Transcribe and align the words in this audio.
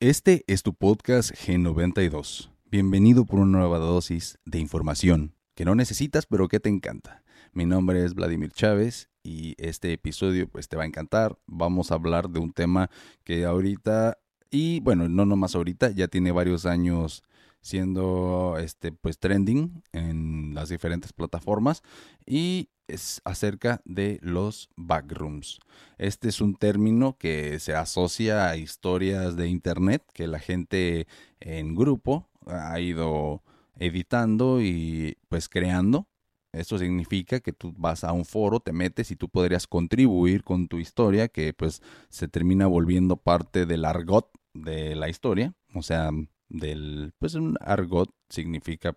Este 0.00 0.44
es 0.46 0.62
tu 0.62 0.72
podcast 0.72 1.30
G92. 1.30 2.48
Bienvenido 2.70 3.26
por 3.26 3.38
una 3.38 3.58
nueva 3.58 3.78
dosis 3.78 4.38
de 4.46 4.58
información 4.58 5.34
que 5.54 5.66
no 5.66 5.74
necesitas 5.74 6.24
pero 6.24 6.48
que 6.48 6.58
te 6.58 6.70
encanta. 6.70 7.22
Mi 7.52 7.66
nombre 7.66 8.02
es 8.02 8.14
Vladimir 8.14 8.50
Chávez 8.50 9.10
y 9.22 9.56
este 9.58 9.92
episodio 9.92 10.48
pues 10.48 10.68
te 10.68 10.78
va 10.78 10.84
a 10.84 10.86
encantar. 10.86 11.36
Vamos 11.46 11.90
a 11.90 11.96
hablar 11.96 12.30
de 12.30 12.40
un 12.40 12.54
tema 12.54 12.88
que 13.24 13.44
ahorita 13.44 14.16
y 14.50 14.80
bueno, 14.80 15.06
no 15.10 15.26
nomás 15.26 15.54
ahorita, 15.54 15.90
ya 15.90 16.08
tiene 16.08 16.32
varios 16.32 16.64
años 16.64 17.22
siendo 17.60 18.56
este 18.58 18.92
pues 18.92 19.18
trending 19.18 19.82
en 19.92 20.54
las 20.54 20.68
diferentes 20.68 21.12
plataformas 21.12 21.82
y 22.26 22.70
es 22.88 23.20
acerca 23.24 23.80
de 23.84 24.18
los 24.22 24.68
backrooms. 24.76 25.60
Este 25.98 26.28
es 26.28 26.40
un 26.40 26.54
término 26.54 27.16
que 27.18 27.60
se 27.60 27.74
asocia 27.74 28.48
a 28.48 28.56
historias 28.56 29.36
de 29.36 29.48
internet 29.48 30.04
que 30.12 30.26
la 30.26 30.38
gente 30.38 31.06
en 31.38 31.74
grupo 31.74 32.28
ha 32.46 32.80
ido 32.80 33.42
editando 33.76 34.60
y 34.60 35.16
pues 35.28 35.48
creando. 35.48 36.06
Esto 36.52 36.78
significa 36.78 37.38
que 37.38 37.52
tú 37.52 37.72
vas 37.76 38.02
a 38.02 38.12
un 38.12 38.24
foro, 38.24 38.58
te 38.58 38.72
metes 38.72 39.12
y 39.12 39.16
tú 39.16 39.28
podrías 39.28 39.68
contribuir 39.68 40.42
con 40.42 40.66
tu 40.66 40.78
historia 40.78 41.28
que 41.28 41.52
pues 41.52 41.80
se 42.08 42.26
termina 42.26 42.66
volviendo 42.66 43.16
parte 43.16 43.66
del 43.66 43.84
argot 43.84 44.28
de 44.52 44.96
la 44.96 45.08
historia, 45.08 45.54
o 45.74 45.82
sea, 45.82 46.10
del, 46.50 47.12
pues 47.18 47.34
un 47.34 47.56
argot 47.60 48.10
significa 48.28 48.94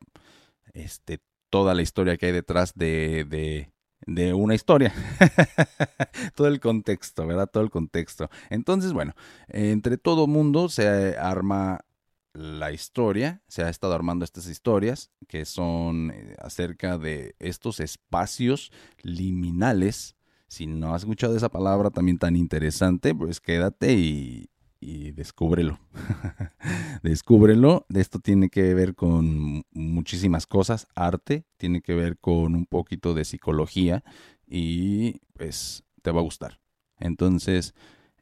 este, 0.74 1.20
toda 1.50 1.74
la 1.74 1.82
historia 1.82 2.18
que 2.18 2.26
hay 2.26 2.32
detrás 2.34 2.74
de, 2.76 3.26
de, 3.26 3.72
de 4.06 4.34
una 4.34 4.56
historia. 4.56 4.94
todo 6.36 6.48
el 6.48 6.60
contexto, 6.60 7.26
¿verdad? 7.26 7.50
Todo 7.50 7.64
el 7.64 7.70
contexto. 7.70 8.30
Entonces, 8.50 8.92
bueno, 8.92 9.14
entre 9.48 9.98
todo 9.98 10.28
mundo 10.28 10.68
se 10.68 11.16
arma 11.18 11.86
la 12.34 12.72
historia, 12.72 13.44
se 13.48 13.64
ha 13.64 13.70
estado 13.70 13.94
armando 13.94 14.26
estas 14.26 14.48
historias 14.48 15.12
que 15.28 15.46
son 15.46 16.12
eh, 16.12 16.36
acerca 16.40 16.98
de 16.98 17.36
estos 17.40 17.80
espacios 17.80 18.72
liminales. 19.04 20.16
Si 20.48 20.66
no 20.66 20.96
has 20.96 21.04
escuchado 21.04 21.38
esa 21.38 21.50
palabra 21.50 21.92
también 21.92 22.18
tan 22.18 22.36
interesante, 22.36 23.14
pues 23.14 23.40
quédate 23.40 23.94
y, 23.94 24.50
y 24.84 25.12
descúbrelo. 25.12 25.80
descúbrelo. 27.04 27.86
Esto 27.94 28.20
tiene 28.20 28.50
que 28.50 28.74
ver 28.74 28.96
con 28.96 29.64
muchísimas 29.72 30.46
cosas. 30.46 30.88
Arte, 30.96 31.46
tiene 31.58 31.82
que 31.82 31.94
ver 31.94 32.18
con 32.18 32.56
un 32.56 32.66
poquito 32.66 33.14
de 33.14 33.26
psicología 33.26 34.04
y 34.46 35.22
pues 35.34 35.84
te 36.02 36.12
va 36.12 36.20
a 36.20 36.24
gustar. 36.24 36.60
Entonces, 37.00 37.74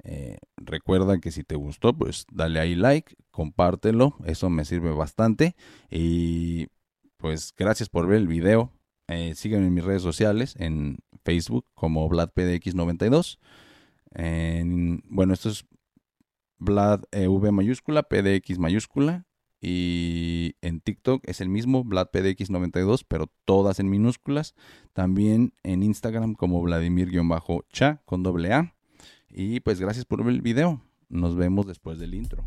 eh, 0.03 0.37
recuerda 0.57 1.19
que 1.19 1.31
si 1.31 1.43
te 1.43 1.55
gustó, 1.55 1.97
pues 1.97 2.25
dale 2.31 2.59
ahí 2.59 2.75
like, 2.75 3.15
compártelo. 3.31 4.15
Eso 4.25 4.49
me 4.49 4.65
sirve 4.65 4.91
bastante. 4.91 5.55
Y 5.89 6.67
pues 7.17 7.53
gracias 7.57 7.89
por 7.89 8.07
ver 8.07 8.17
el 8.17 8.27
video. 8.27 8.71
Eh, 9.07 9.33
sígueme 9.35 9.67
en 9.67 9.73
mis 9.73 9.83
redes 9.83 10.03
sociales, 10.03 10.55
en 10.59 10.99
Facebook 11.23 11.65
como 11.73 12.07
VladPDX92. 12.07 13.39
En, 14.13 15.03
bueno, 15.07 15.33
esto 15.33 15.49
es 15.49 15.65
Vlad 16.61 17.05
e 17.11 17.27
V 17.27 17.51
mayúscula, 17.51 18.03
PDX 18.03 18.59
mayúscula. 18.59 19.25
Y 19.59 20.55
en 20.61 20.79
TikTok 20.79 21.23
es 21.27 21.41
el 21.41 21.49
mismo, 21.49 21.83
VladPDX92, 21.83 23.03
pero 23.07 23.31
todas 23.45 23.79
en 23.79 23.89
minúsculas. 23.89 24.55
También 24.93 25.53
en 25.63 25.83
Instagram 25.83 26.33
como 26.35 26.61
Vladimir-cha 26.61 28.01
con 28.05 28.23
doble 28.23 28.53
A. 28.53 28.75
Y 29.29 29.59
pues 29.61 29.79
gracias 29.79 30.05
por 30.05 30.23
ver 30.23 30.35
el 30.35 30.41
video. 30.41 30.81
Nos 31.09 31.35
vemos 31.35 31.65
después 31.67 31.99
del 31.99 32.13
intro. 32.13 32.43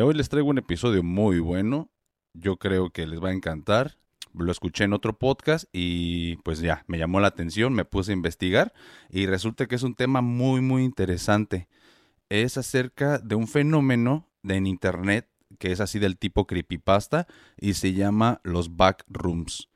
Hoy 0.00 0.14
les 0.14 0.28
traigo 0.28 0.48
un 0.48 0.58
episodio 0.58 1.02
muy 1.02 1.38
bueno. 1.38 1.90
Yo 2.32 2.56
creo 2.56 2.90
que 2.90 3.06
les 3.06 3.22
va 3.22 3.28
a 3.28 3.34
encantar. 3.34 3.98
Lo 4.34 4.50
escuché 4.50 4.84
en 4.84 4.94
otro 4.94 5.18
podcast 5.18 5.66
y 5.72 6.36
pues 6.36 6.60
ya, 6.60 6.84
me 6.86 6.98
llamó 6.98 7.20
la 7.20 7.28
atención, 7.28 7.74
me 7.74 7.84
puse 7.84 8.12
a 8.12 8.14
investigar 8.14 8.72
y 9.10 9.26
resulta 9.26 9.66
que 9.66 9.74
es 9.74 9.82
un 9.82 9.94
tema 9.94 10.22
muy, 10.22 10.62
muy 10.62 10.84
interesante. 10.84 11.68
Es 12.30 12.56
acerca 12.56 13.18
de 13.18 13.34
un 13.34 13.46
fenómeno 13.46 14.30
de 14.42 14.56
en 14.56 14.66
Internet 14.66 15.28
que 15.58 15.70
es 15.70 15.80
así 15.80 15.98
del 15.98 16.16
tipo 16.16 16.46
creepypasta 16.46 17.26
y 17.58 17.74
se 17.74 17.92
llama 17.92 18.40
los 18.42 18.74
backrooms. 18.76 19.68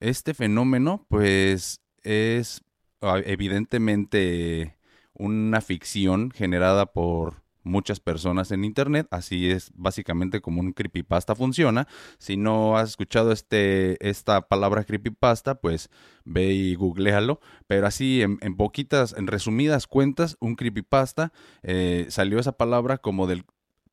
Este 0.00 0.34
fenómeno 0.34 1.06
pues 1.08 1.80
es 2.02 2.62
ah, 3.00 3.20
evidentemente 3.24 4.76
una 5.14 5.62
ficción 5.62 6.30
generada 6.30 6.92
por 6.92 7.43
muchas 7.64 7.98
personas 7.98 8.52
en 8.52 8.64
internet, 8.64 9.08
así 9.10 9.50
es 9.50 9.72
básicamente 9.74 10.40
como 10.40 10.60
un 10.60 10.72
creepypasta 10.72 11.34
funciona. 11.34 11.88
Si 12.18 12.36
no 12.36 12.76
has 12.76 12.90
escuchado 12.90 13.32
este, 13.32 13.96
esta 14.08 14.48
palabra 14.48 14.84
creepypasta, 14.84 15.56
pues 15.56 15.90
ve 16.24 16.52
y 16.52 16.74
googlealo, 16.74 17.40
pero 17.66 17.86
así 17.86 18.22
en, 18.22 18.56
poquitas, 18.56 19.14
en 19.16 19.26
resumidas 19.26 19.86
cuentas, 19.86 20.36
un 20.40 20.54
creepypasta 20.54 21.32
eh, 21.62 22.06
salió 22.10 22.38
esa 22.38 22.52
palabra 22.52 22.98
como 22.98 23.26
del... 23.26 23.44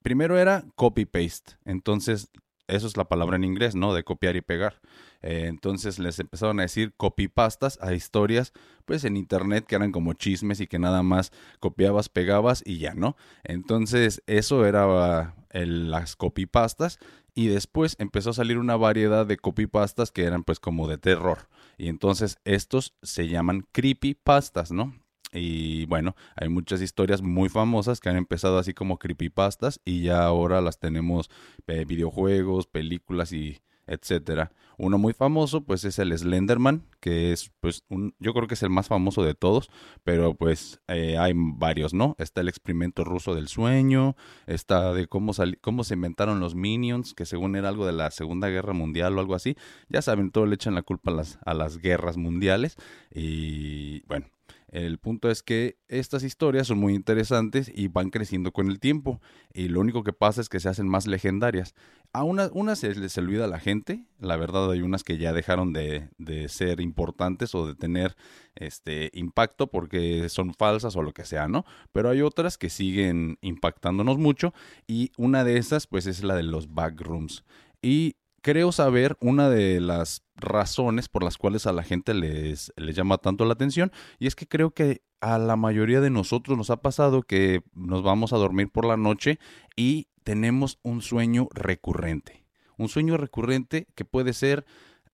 Primero 0.03 0.37
era 0.37 0.65
copy-paste, 0.75 1.57
entonces 1.63 2.31
eso 2.67 2.87
es 2.87 2.97
la 2.97 3.05
palabra 3.05 3.35
en 3.35 3.43
inglés, 3.43 3.75
¿no? 3.75 3.93
De 3.93 4.03
copiar 4.03 4.35
y 4.35 4.41
pegar. 4.41 4.79
Eh, 5.21 5.45
entonces 5.47 5.99
les 5.99 6.19
empezaron 6.19 6.59
a 6.59 6.63
decir 6.63 6.93
copypastas 6.95 7.77
a 7.81 7.93
historias, 7.93 8.53
pues 8.85 9.03
en 9.03 9.17
internet 9.17 9.65
que 9.67 9.75
eran 9.75 9.91
como 9.91 10.13
chismes 10.13 10.59
y 10.59 10.67
que 10.67 10.79
nada 10.79 11.03
más 11.03 11.31
copiabas, 11.59 12.09
pegabas 12.09 12.63
y 12.65 12.79
ya, 12.79 12.93
¿no? 12.93 13.15
Entonces 13.43 14.23
eso 14.25 14.65
era 14.65 15.35
las 15.53 16.15
copypastas 16.15 16.99
y 17.33 17.47
después 17.47 17.95
empezó 17.99 18.31
a 18.31 18.33
salir 18.33 18.57
una 18.57 18.75
variedad 18.75 19.25
de 19.25 19.37
copypastas 19.37 20.11
que 20.11 20.23
eran 20.23 20.43
pues 20.43 20.59
como 20.59 20.87
de 20.87 20.97
terror. 20.97 21.49
Y 21.77 21.87
entonces 21.87 22.37
estos 22.45 22.93
se 23.01 23.27
llaman 23.27 23.65
creepypastas, 23.71 24.71
¿no? 24.71 24.93
Y 25.33 25.85
bueno, 25.85 26.15
hay 26.35 26.49
muchas 26.49 26.81
historias 26.81 27.21
muy 27.21 27.49
famosas 27.49 27.99
que 27.99 28.09
han 28.09 28.17
empezado 28.17 28.57
así 28.57 28.73
como 28.73 28.99
creepypastas 28.99 29.79
y 29.85 30.01
ya 30.03 30.23
ahora 30.23 30.61
las 30.61 30.79
tenemos 30.79 31.29
eh, 31.67 31.85
videojuegos, 31.85 32.67
películas 32.67 33.31
y 33.31 33.61
etcétera. 33.87 34.51
Uno 34.77 34.97
muy 34.97 35.13
famoso 35.13 35.61
pues 35.63 35.83
es 35.83 35.99
el 35.99 36.17
Slenderman, 36.17 36.87
que 36.99 37.31
es 37.31 37.51
pues 37.59 37.83
un, 37.89 38.15
yo 38.19 38.33
creo 38.33 38.47
que 38.47 38.53
es 38.55 38.63
el 38.63 38.69
más 38.69 38.87
famoso 38.87 39.23
de 39.23 39.35
todos, 39.35 39.69
pero 40.03 40.33
pues 40.33 40.81
eh, 40.87 41.17
hay 41.17 41.33
varios, 41.35 41.93
¿no? 41.93 42.15
Está 42.17 42.41
el 42.41 42.49
experimento 42.49 43.03
ruso 43.03 43.35
del 43.35 43.47
sueño, 43.47 44.15
está 44.47 44.93
de 44.93 45.07
cómo, 45.07 45.33
cómo 45.61 45.83
se 45.83 45.93
inventaron 45.93 46.39
los 46.39 46.55
Minions, 46.55 47.13
que 47.13 47.25
según 47.25 47.55
era 47.55 47.69
algo 47.69 47.85
de 47.85 47.93
la 47.93 48.11
Segunda 48.11 48.49
Guerra 48.49 48.73
Mundial 48.73 49.17
o 49.17 49.19
algo 49.21 49.35
así. 49.35 49.55
Ya 49.89 50.01
saben, 50.01 50.31
todo 50.31 50.45
le 50.45 50.55
echan 50.55 50.75
la 50.75 50.83
culpa 50.83 51.11
a 51.11 51.15
las, 51.15 51.39
a 51.45 51.53
las 51.53 51.77
guerras 51.77 52.17
mundiales 52.17 52.77
y 53.13 54.03
bueno, 54.07 54.27
el 54.71 54.99
punto 54.99 55.29
es 55.29 55.43
que 55.43 55.77
estas 55.89 56.23
historias 56.23 56.67
son 56.67 56.79
muy 56.79 56.95
interesantes 56.95 57.69
y 57.73 57.89
van 57.89 58.09
creciendo 58.09 58.53
con 58.53 58.69
el 58.69 58.79
tiempo. 58.79 59.19
Y 59.53 59.67
lo 59.67 59.81
único 59.81 60.03
que 60.03 60.13
pasa 60.13 60.39
es 60.39 60.47
que 60.47 60.61
se 60.61 60.69
hacen 60.69 60.87
más 60.87 61.07
legendarias. 61.07 61.75
A 62.13 62.23
unas 62.23 62.51
una 62.53 62.77
se 62.77 62.95
les 62.95 63.17
olvida 63.17 63.45
a 63.45 63.49
la 63.49 63.59
gente. 63.59 64.05
La 64.17 64.37
verdad 64.37 64.71
hay 64.71 64.81
unas 64.81 65.03
que 65.03 65.17
ya 65.17 65.33
dejaron 65.33 65.73
de, 65.73 66.09
de, 66.17 66.47
ser 66.47 66.79
importantes 66.79 67.53
o 67.53 67.67
de 67.67 67.75
tener 67.75 68.15
este 68.55 69.11
impacto 69.13 69.67
porque 69.67 70.29
son 70.29 70.53
falsas 70.53 70.95
o 70.95 71.03
lo 71.03 71.11
que 71.11 71.25
sea, 71.25 71.49
¿no? 71.49 71.65
Pero 71.91 72.09
hay 72.09 72.21
otras 72.21 72.57
que 72.57 72.69
siguen 72.69 73.37
impactándonos 73.41 74.17
mucho. 74.17 74.53
Y 74.87 75.11
una 75.17 75.43
de 75.43 75.57
esas 75.57 75.85
pues 75.85 76.07
es 76.07 76.23
la 76.23 76.35
de 76.35 76.43
los 76.43 76.73
backrooms. 76.73 77.43
Y 77.81 78.15
creo 78.41 78.71
saber 78.71 79.17
una 79.21 79.49
de 79.49 79.79
las 79.79 80.23
razones 80.35 81.09
por 81.09 81.23
las 81.23 81.37
cuales 81.37 81.67
a 81.67 81.73
la 81.73 81.83
gente 81.83 82.13
les, 82.13 82.73
les, 82.75 82.95
llama 82.95 83.17
tanto 83.17 83.45
la 83.45 83.53
atención 83.53 83.91
y 84.19 84.27
es 84.27 84.35
que 84.35 84.47
creo 84.47 84.71
que 84.71 85.01
a 85.21 85.37
la 85.37 85.55
mayoría 85.55 86.01
de 86.01 86.09
nosotros 86.09 86.57
nos 86.57 86.69
ha 86.71 86.81
pasado 86.81 87.21
que 87.21 87.61
nos 87.73 88.03
vamos 88.03 88.33
a 88.33 88.37
dormir 88.37 88.69
por 88.71 88.85
la 88.85 88.97
noche 88.97 89.39
y 89.75 90.07
tenemos 90.23 90.79
un 90.83 91.01
sueño 91.01 91.47
recurrente. 91.53 92.45
Un 92.77 92.89
sueño 92.89 93.17
recurrente 93.17 93.87
que 93.95 94.05
puede 94.05 94.33
ser 94.33 94.65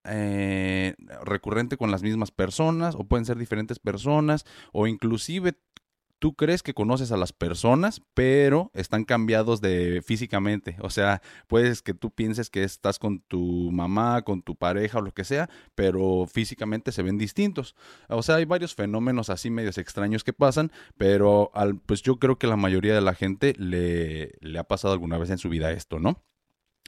eh, 0.05 0.95
recurrente 1.25 1.75
con 1.75 1.91
las 1.91 2.01
mismas 2.01 2.31
personas 2.31 2.95
o 2.95 3.03
pueden 3.03 3.25
ser 3.25 3.37
diferentes 3.37 3.79
personas 3.79 4.45
o 4.71 4.87
inclusive 4.87 5.53
tú 6.19 6.35
crees 6.35 6.63
que 6.63 6.73
conoces 6.73 7.11
a 7.11 7.17
las 7.17 7.33
personas, 7.33 8.01
pero 8.13 8.71
están 8.73 9.03
cambiados 9.03 9.61
de 9.61 10.01
físicamente. 10.03 10.77
O 10.81 10.89
sea, 10.89 11.21
puedes 11.47 11.81
que 11.81 11.93
tú 11.93 12.11
pienses 12.11 12.49
que 12.49 12.63
estás 12.63 12.99
con 12.99 13.19
tu 13.21 13.71
mamá, 13.71 14.23
con 14.23 14.41
tu 14.41 14.55
pareja 14.55 14.99
o 14.99 15.01
lo 15.01 15.13
que 15.13 15.23
sea, 15.23 15.49
pero 15.75 16.25
físicamente 16.27 16.91
se 16.91 17.03
ven 17.03 17.17
distintos. 17.17 17.75
O 18.09 18.23
sea, 18.23 18.35
hay 18.35 18.45
varios 18.45 18.75
fenómenos 18.75 19.29
así 19.29 19.49
medios 19.49 19.77
extraños 19.77 20.23
que 20.23 20.33
pasan, 20.33 20.71
pero 20.97 21.51
al, 21.53 21.79
pues 21.79 22.01
yo 22.01 22.17
creo 22.17 22.37
que 22.37 22.47
la 22.47 22.57
mayoría 22.57 22.95
de 22.95 23.01
la 23.01 23.13
gente 23.13 23.53
le, 23.57 24.33
le 24.41 24.59
ha 24.59 24.63
pasado 24.63 24.93
alguna 24.93 25.17
vez 25.17 25.29
en 25.29 25.37
su 25.37 25.49
vida 25.49 25.71
esto, 25.71 25.99
¿no? 25.99 26.23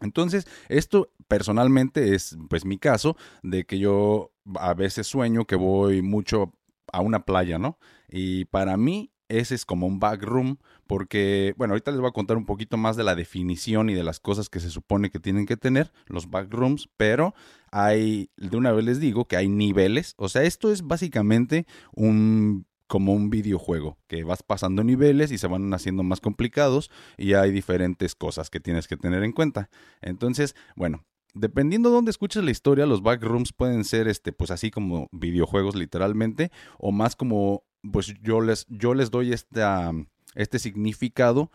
Entonces, 0.01 0.47
esto 0.69 1.11
personalmente 1.27 2.15
es 2.15 2.37
pues 2.49 2.65
mi 2.65 2.77
caso 2.77 3.17
de 3.43 3.65
que 3.65 3.79
yo 3.79 4.31
a 4.55 4.73
veces 4.73 5.07
sueño 5.07 5.45
que 5.45 5.55
voy 5.55 6.01
mucho 6.01 6.53
a 6.91 7.01
una 7.01 7.25
playa, 7.25 7.59
¿no? 7.59 7.77
Y 8.07 8.45
para 8.45 8.77
mí 8.77 9.11
ese 9.29 9.55
es 9.55 9.65
como 9.65 9.87
un 9.87 9.99
backroom, 9.99 10.57
porque, 10.87 11.53
bueno, 11.57 11.73
ahorita 11.73 11.91
les 11.91 11.99
voy 11.99 12.09
a 12.09 12.13
contar 12.13 12.35
un 12.35 12.45
poquito 12.45 12.75
más 12.75 12.97
de 12.97 13.03
la 13.03 13.15
definición 13.15 13.89
y 13.89 13.93
de 13.93 14.03
las 14.03 14.19
cosas 14.19 14.49
que 14.49 14.59
se 14.59 14.69
supone 14.69 15.09
que 15.09 15.19
tienen 15.19 15.45
que 15.45 15.55
tener 15.55 15.91
los 16.07 16.29
backrooms, 16.29 16.89
pero 16.97 17.33
hay, 17.71 18.29
de 18.37 18.57
una 18.57 18.71
vez 18.71 18.83
les 18.83 18.99
digo 18.99 19.25
que 19.25 19.37
hay 19.37 19.47
niveles, 19.47 20.15
o 20.17 20.27
sea, 20.27 20.43
esto 20.43 20.71
es 20.71 20.81
básicamente 20.81 21.65
un 21.93 22.65
como 22.87 23.13
un 23.13 23.29
videojuego, 23.29 23.99
que 24.07 24.23
vas 24.23 24.41
pasando 24.41 24.83
niveles 24.83 25.31
y 25.31 25.37
se 25.37 25.45
van 25.45 25.71
haciendo 25.75 26.01
más 26.01 26.21
complicados 26.21 26.89
y 27.17 27.33
hay 27.33 27.51
diferentes 27.51 28.15
cosas 28.15 28.49
que 28.49 28.59
tienes 28.59 28.87
que 28.87 28.97
tener 28.97 29.23
en 29.23 29.31
cuenta. 29.31 29.69
Entonces, 30.01 30.55
bueno, 30.75 31.05
dependiendo 31.35 31.89
de 31.89 31.95
dónde 31.95 32.09
escuches 32.09 32.43
la 32.43 32.49
historia, 32.49 32.87
los 32.87 33.03
backrooms 33.03 33.53
pueden 33.53 33.83
ser 33.83 34.07
este, 34.07 34.31
pues 34.31 34.49
así 34.49 34.71
como 34.71 35.07
videojuegos 35.11 35.75
literalmente, 35.75 36.51
o 36.79 36.91
más 36.91 37.15
como, 37.15 37.63
pues 37.91 38.13
yo 38.21 38.41
les, 38.41 38.65
yo 38.69 38.93
les 38.93 39.11
doy 39.11 39.33
esta, 39.33 39.91
este 40.35 40.59
significado 40.59 41.51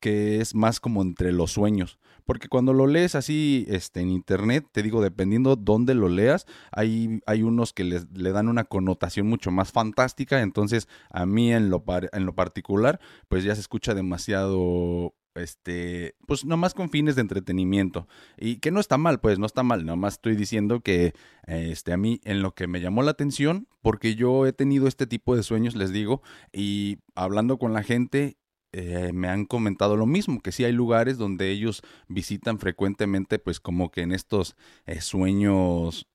que 0.00 0.40
es 0.40 0.54
más 0.54 0.80
como 0.80 1.02
entre 1.02 1.32
los 1.32 1.52
sueños. 1.52 1.98
Porque 2.24 2.48
cuando 2.48 2.72
lo 2.72 2.86
lees 2.86 3.14
así 3.14 3.66
este, 3.68 4.00
en 4.00 4.08
internet, 4.08 4.66
te 4.70 4.82
digo, 4.82 5.02
dependiendo 5.02 5.56
dónde 5.56 5.94
lo 5.94 6.08
leas, 6.08 6.46
hay, 6.70 7.20
hay 7.26 7.42
unos 7.42 7.72
que 7.72 7.84
les, 7.84 8.06
le 8.12 8.30
dan 8.30 8.48
una 8.48 8.64
connotación 8.64 9.26
mucho 9.26 9.50
más 9.50 9.72
fantástica. 9.72 10.40
Entonces, 10.40 10.88
a 11.10 11.26
mí 11.26 11.52
en 11.52 11.68
lo, 11.68 11.82
en 12.12 12.26
lo 12.26 12.34
particular, 12.34 13.00
pues 13.28 13.42
ya 13.42 13.54
se 13.54 13.60
escucha 13.60 13.94
demasiado 13.94 15.14
este, 15.34 16.14
pues 16.26 16.44
nomás 16.44 16.74
con 16.74 16.90
fines 16.90 17.14
de 17.16 17.22
entretenimiento. 17.22 18.08
Y 18.38 18.56
que 18.56 18.70
no 18.70 18.80
está 18.80 18.98
mal, 18.98 19.20
pues 19.20 19.38
no 19.38 19.46
está 19.46 19.62
mal, 19.62 19.84
nomás 19.84 20.14
estoy 20.14 20.36
diciendo 20.36 20.80
que 20.80 21.14
este, 21.46 21.92
a 21.92 21.96
mí 21.96 22.20
en 22.24 22.42
lo 22.42 22.54
que 22.54 22.66
me 22.66 22.80
llamó 22.80 23.02
la 23.02 23.12
atención, 23.12 23.68
porque 23.80 24.14
yo 24.14 24.46
he 24.46 24.52
tenido 24.52 24.88
este 24.88 25.06
tipo 25.06 25.36
de 25.36 25.42
sueños, 25.42 25.74
les 25.74 25.92
digo, 25.92 26.22
y 26.52 26.98
hablando 27.14 27.58
con 27.58 27.72
la 27.72 27.82
gente, 27.82 28.36
eh, 28.72 29.10
me 29.12 29.28
han 29.28 29.44
comentado 29.44 29.96
lo 29.96 30.06
mismo, 30.06 30.40
que 30.40 30.52
sí 30.52 30.64
hay 30.64 30.72
lugares 30.72 31.18
donde 31.18 31.50
ellos 31.50 31.82
visitan 32.08 32.58
frecuentemente, 32.58 33.38
pues 33.38 33.60
como 33.60 33.90
que 33.90 34.02
en 34.02 34.12
estos 34.12 34.56
eh, 34.86 35.00
sueños 35.00 36.08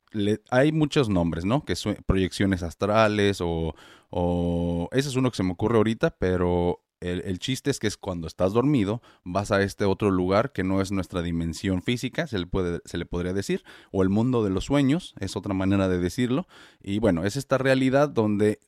hay 0.49 0.71
muchos 0.71 1.09
nombres, 1.09 1.45
¿no? 1.45 1.65
Que 1.65 1.75
proyecciones 2.05 2.63
astrales 2.63 3.41
o, 3.41 3.75
o... 4.09 4.89
Ese 4.91 5.09
es 5.09 5.15
uno 5.15 5.29
que 5.29 5.37
se 5.37 5.43
me 5.43 5.51
ocurre 5.51 5.77
ahorita, 5.77 6.11
pero 6.17 6.81
el, 6.99 7.39
chiste 7.39 7.69
es 7.69 7.79
que 7.79 7.88
es 7.88 7.97
cuando 7.97 8.27
estás 8.27 8.53
dormido, 8.53 9.01
vas 9.23 9.51
a 9.51 9.61
este 9.61 9.85
otro 9.85 10.09
lugar 10.11 10.51
que 10.51 10.63
no 10.63 10.81
es 10.81 10.91
nuestra 10.91 11.21
dimensión 11.21 11.81
física, 11.81 12.27
se 12.27 12.39
le, 12.39 12.47
puede, 12.47 12.79
se 12.85 12.97
le 12.97 13.05
podría 13.05 13.33
decir, 13.33 13.63
o 13.91 14.03
el 14.03 14.09
mundo 14.09 14.44
de 14.44 14.49
los 14.49 14.65
sueños, 14.65 15.13
es 15.19 15.35
otra 15.35 15.53
manera 15.53 15.88
de 15.88 15.99
decirlo. 15.99 16.47
Y 16.81 16.99
bueno, 16.99 17.23
es 17.23 17.35
esta 17.35 17.57
realidad 17.57 18.09
donde 18.09 18.59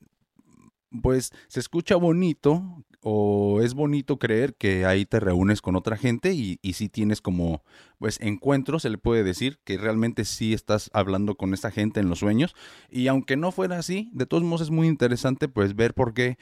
pues 1.02 1.32
se 1.48 1.60
escucha 1.60 1.94
bonito 1.96 2.84
o 3.02 3.60
es 3.62 3.74
bonito 3.74 4.18
creer 4.18 4.54
que 4.56 4.84
ahí 4.84 5.06
te 5.06 5.20
reúnes 5.20 5.62
con 5.62 5.76
otra 5.76 5.96
gente 5.96 6.32
y, 6.32 6.58
y 6.62 6.74
si 6.74 6.88
tienes 6.88 7.20
como 7.20 7.62
pues 7.98 8.20
encuentros, 8.20 8.82
se 8.82 8.90
le 8.90 8.98
puede 8.98 9.22
decir 9.22 9.58
que 9.64 9.78
realmente 9.78 10.24
sí 10.24 10.52
estás 10.52 10.90
hablando 10.92 11.36
con 11.36 11.54
esa 11.54 11.70
gente 11.70 12.00
en 12.00 12.08
los 12.08 12.18
sueños 12.18 12.54
y 12.90 13.06
aunque 13.06 13.36
no 13.36 13.52
fuera 13.52 13.78
así, 13.78 14.10
de 14.12 14.26
todos 14.26 14.42
modos 14.42 14.62
es 14.62 14.70
muy 14.70 14.88
interesante 14.88 15.48
pues 15.48 15.74
ver 15.76 15.94
por 15.94 16.12
qué 16.12 16.38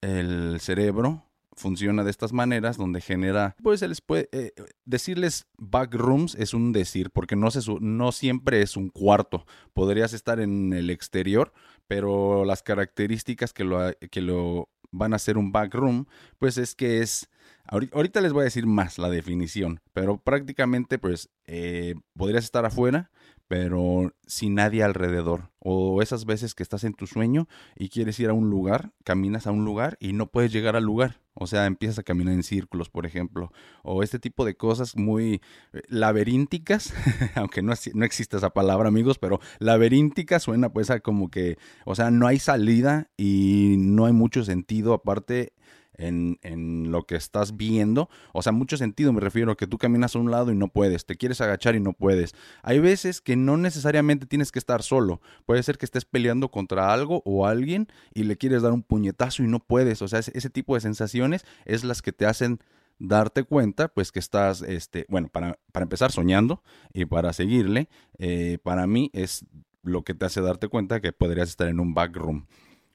el 0.00 0.60
cerebro 0.60 1.24
funciona 1.56 2.04
de 2.04 2.10
estas 2.10 2.32
maneras 2.32 2.76
donde 2.76 3.00
genera, 3.00 3.54
pues 3.62 3.80
se 3.80 3.88
les 3.88 4.00
puede 4.00 4.28
eh, 4.32 4.52
decirles 4.84 5.46
backrooms 5.58 6.34
es 6.36 6.54
un 6.54 6.72
decir 6.72 7.10
porque 7.10 7.36
no 7.36 7.48
no 7.80 8.12
siempre 8.12 8.62
es 8.62 8.76
un 8.76 8.88
cuarto, 8.88 9.46
podrías 9.74 10.12
estar 10.12 10.40
en 10.40 10.72
el 10.72 10.90
exterior, 10.90 11.52
pero 11.86 12.44
las 12.44 12.62
características 12.62 13.52
que 13.52 13.64
lo 13.64 13.92
que 14.10 14.20
lo 14.22 14.68
van 14.90 15.14
a 15.14 15.18
ser 15.18 15.38
un 15.38 15.52
backroom, 15.52 16.06
pues 16.38 16.58
es 16.58 16.74
que 16.74 17.00
es 17.00 17.28
ahorita 17.68 18.20
les 18.20 18.32
voy 18.32 18.42
a 18.42 18.44
decir 18.44 18.66
más 18.66 18.98
la 18.98 19.10
definición, 19.10 19.80
pero 19.92 20.18
prácticamente 20.18 20.98
pues 20.98 21.30
eh, 21.46 21.94
podrías 22.16 22.44
estar 22.44 22.64
afuera, 22.64 23.10
pero 23.50 24.14
sin 24.28 24.54
nadie 24.54 24.84
alrededor. 24.84 25.50
O 25.58 26.02
esas 26.02 26.24
veces 26.24 26.54
que 26.54 26.62
estás 26.62 26.84
en 26.84 26.94
tu 26.94 27.08
sueño 27.08 27.48
y 27.74 27.88
quieres 27.88 28.20
ir 28.20 28.28
a 28.28 28.32
un 28.32 28.48
lugar, 28.48 28.92
caminas 29.02 29.48
a 29.48 29.50
un 29.50 29.64
lugar 29.64 29.96
y 29.98 30.12
no 30.12 30.28
puedes 30.28 30.52
llegar 30.52 30.76
al 30.76 30.84
lugar. 30.84 31.20
O 31.34 31.48
sea, 31.48 31.66
empiezas 31.66 31.98
a 31.98 32.04
caminar 32.04 32.34
en 32.34 32.44
círculos, 32.44 32.90
por 32.90 33.06
ejemplo. 33.06 33.50
O 33.82 34.04
este 34.04 34.20
tipo 34.20 34.44
de 34.44 34.56
cosas 34.56 34.96
muy 34.96 35.42
eh, 35.72 35.82
laberínticas, 35.88 36.94
aunque 37.34 37.60
no, 37.60 37.72
no 37.94 38.04
existe 38.04 38.36
esa 38.36 38.50
palabra, 38.50 38.86
amigos, 38.86 39.18
pero 39.18 39.40
laberíntica 39.58 40.38
suena 40.38 40.72
pues 40.72 40.88
a 40.90 41.00
como 41.00 41.28
que, 41.28 41.58
o 41.84 41.96
sea, 41.96 42.12
no 42.12 42.28
hay 42.28 42.38
salida 42.38 43.10
y 43.16 43.74
no 43.78 44.06
hay 44.06 44.12
mucho 44.12 44.44
sentido. 44.44 44.94
Aparte, 44.94 45.54
en, 45.94 46.90
lo 46.90 47.04
que 47.04 47.16
estás 47.16 47.56
viendo. 47.56 48.08
O 48.32 48.42
sea, 48.42 48.52
mucho 48.52 48.76
sentido 48.76 49.12
me 49.12 49.20
refiero 49.20 49.52
a 49.52 49.56
que 49.56 49.66
tú 49.66 49.78
caminas 49.78 50.16
a 50.16 50.18
un 50.18 50.30
lado 50.30 50.52
y 50.52 50.56
no 50.56 50.68
puedes, 50.68 51.06
te 51.06 51.16
quieres 51.16 51.40
agachar 51.40 51.74
y 51.74 51.80
no 51.80 51.92
puedes. 51.92 52.34
Hay 52.62 52.78
veces 52.78 53.20
que 53.20 53.36
no 53.36 53.56
necesariamente 53.56 54.26
tienes 54.26 54.52
que 54.52 54.58
estar 54.58 54.82
solo. 54.82 55.20
Puede 55.46 55.62
ser 55.62 55.78
que 55.78 55.84
estés 55.84 56.04
peleando 56.04 56.50
contra 56.50 56.92
algo 56.92 57.22
o 57.24 57.46
alguien 57.46 57.88
y 58.14 58.24
le 58.24 58.36
quieres 58.36 58.62
dar 58.62 58.72
un 58.72 58.82
puñetazo 58.82 59.42
y 59.42 59.46
no 59.46 59.60
puedes. 59.60 60.02
O 60.02 60.08
sea, 60.08 60.18
ese, 60.20 60.50
tipo 60.50 60.74
de 60.74 60.80
sensaciones 60.80 61.44
es 61.64 61.84
las 61.84 62.02
que 62.02 62.12
te 62.12 62.26
hacen 62.26 62.60
darte 62.98 63.44
cuenta, 63.44 63.88
pues 63.88 64.10
que 64.12 64.18
estás, 64.18 64.62
este, 64.62 65.06
bueno, 65.08 65.28
para, 65.28 65.58
para 65.72 65.84
empezar 65.84 66.12
soñando 66.12 66.62
y 66.92 67.04
para 67.04 67.32
seguirle, 67.32 67.88
eh, 68.18 68.58
para 68.62 68.86
mí 68.86 69.10
es 69.14 69.46
lo 69.82 70.02
que 70.02 70.14
te 70.14 70.26
hace 70.26 70.40
darte 70.40 70.68
cuenta 70.68 71.00
que 71.00 71.12
podrías 71.12 71.48
estar 71.48 71.68
en 71.68 71.80
un 71.80 71.94
backroom. 71.94 72.46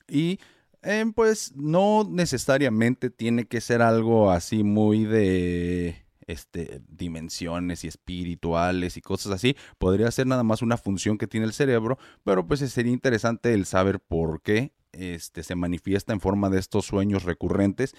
Y 0.08 0.40
eh, 0.86 1.06
pues 1.14 1.54
no 1.56 2.08
necesariamente 2.10 3.10
tiene 3.10 3.46
que 3.46 3.60
ser 3.60 3.82
algo 3.82 4.32
así 4.32 4.64
muy 4.64 5.06
de 5.06 6.06
este, 6.28 6.82
dimensiones 6.88 7.84
y 7.84 7.88
espirituales 7.88 8.98
y 8.98 9.02
cosas 9.02 9.32
así. 9.32 9.56
Podría 9.78 10.12
ser 10.12 10.28
nada 10.28 10.44
más 10.44 10.62
una 10.62 10.78
función 10.78 11.18
que 11.18 11.28
tiene 11.28 11.46
el 11.46 11.54
cerebro, 11.54 11.98
pero 12.24 12.48
pues 12.48 12.60
sería 12.60 12.94
interesante 12.94 13.54
el 13.54 13.66
saber 13.66 14.00
por 14.00 14.42
qué 14.42 14.74
este, 14.92 15.44
se 15.44 15.56
manifiesta 15.56 16.14
en 16.14 16.22
forma 16.22 16.50
de 16.50 16.60
estos 16.60 16.86
sueños 16.86 17.24
recurrentes 17.24 17.96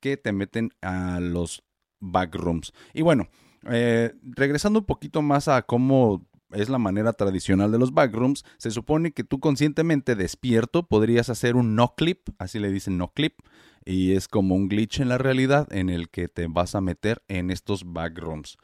que 0.00 0.16
te 0.16 0.32
meten 0.32 0.70
a 0.80 1.20
los 1.20 1.62
backrooms. 2.00 2.72
Y 2.94 3.02
bueno, 3.02 3.28
eh, 3.68 4.14
regresando 4.22 4.80
un 4.80 4.86
poquito 4.86 5.22
más 5.22 5.48
a 5.48 5.62
cómo 5.62 6.26
es 6.52 6.68
la 6.68 6.78
manera 6.78 7.12
tradicional 7.12 7.72
de 7.72 7.78
los 7.78 7.92
backrooms, 7.92 8.44
se 8.58 8.70
supone 8.70 9.12
que 9.12 9.24
tú 9.24 9.40
conscientemente 9.40 10.16
despierto 10.16 10.86
podrías 10.86 11.30
hacer 11.30 11.56
un 11.56 11.74
no 11.74 11.94
clip, 11.94 12.28
así 12.38 12.58
le 12.58 12.70
dicen 12.70 12.98
no 12.98 13.12
clip, 13.12 13.38
y 13.84 14.12
es 14.12 14.28
como 14.28 14.54
un 14.54 14.68
glitch 14.68 15.00
en 15.00 15.08
la 15.08 15.18
realidad 15.18 15.72
en 15.72 15.90
el 15.90 16.08
que 16.08 16.28
te 16.28 16.46
vas 16.46 16.74
a 16.74 16.80
meter 16.80 17.22
en 17.28 17.50
estos 17.50 17.92
backrooms. 17.92 18.58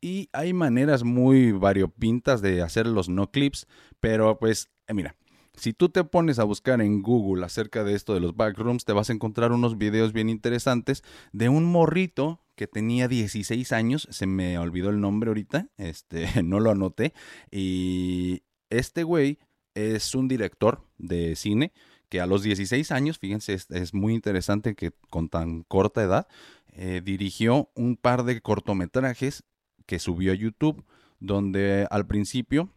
Y 0.00 0.30
hay 0.32 0.52
maneras 0.54 1.04
muy 1.04 1.52
variopintas 1.52 2.40
de 2.40 2.62
hacer 2.62 2.86
los 2.86 3.08
no 3.08 3.30
clips, 3.30 3.66
pero 4.00 4.38
pues 4.38 4.70
eh, 4.86 4.94
mira, 4.94 5.16
si 5.54 5.74
tú 5.74 5.90
te 5.90 6.04
pones 6.04 6.38
a 6.38 6.44
buscar 6.44 6.80
en 6.80 7.02
Google 7.02 7.44
acerca 7.44 7.84
de 7.84 7.94
esto 7.94 8.14
de 8.14 8.20
los 8.20 8.34
backrooms, 8.34 8.84
te 8.84 8.92
vas 8.92 9.10
a 9.10 9.12
encontrar 9.12 9.52
unos 9.52 9.76
videos 9.76 10.12
bien 10.12 10.30
interesantes 10.30 11.02
de 11.32 11.48
un 11.48 11.64
morrito 11.64 12.40
que 12.60 12.66
tenía 12.66 13.08
16 13.08 13.72
años, 13.72 14.06
se 14.10 14.26
me 14.26 14.58
olvidó 14.58 14.90
el 14.90 15.00
nombre 15.00 15.28
ahorita, 15.28 15.68
este, 15.78 16.42
no 16.42 16.60
lo 16.60 16.70
anoté, 16.70 17.14
y 17.50 18.42
este 18.68 19.02
güey 19.02 19.38
es 19.74 20.14
un 20.14 20.28
director 20.28 20.86
de 20.98 21.36
cine 21.36 21.72
que 22.10 22.20
a 22.20 22.26
los 22.26 22.42
16 22.42 22.92
años, 22.92 23.18
fíjense, 23.18 23.54
es, 23.54 23.94
muy 23.94 24.12
interesante 24.12 24.74
que 24.74 24.92
con 25.08 25.30
tan 25.30 25.62
corta 25.62 26.02
edad, 26.02 26.28
eh, 26.74 27.00
dirigió 27.02 27.70
un 27.74 27.96
par 27.96 28.24
de 28.24 28.42
cortometrajes 28.42 29.42
que 29.86 29.98
subió 29.98 30.32
a 30.32 30.34
YouTube, 30.34 30.84
donde 31.18 31.86
al 31.90 32.06
principio 32.06 32.68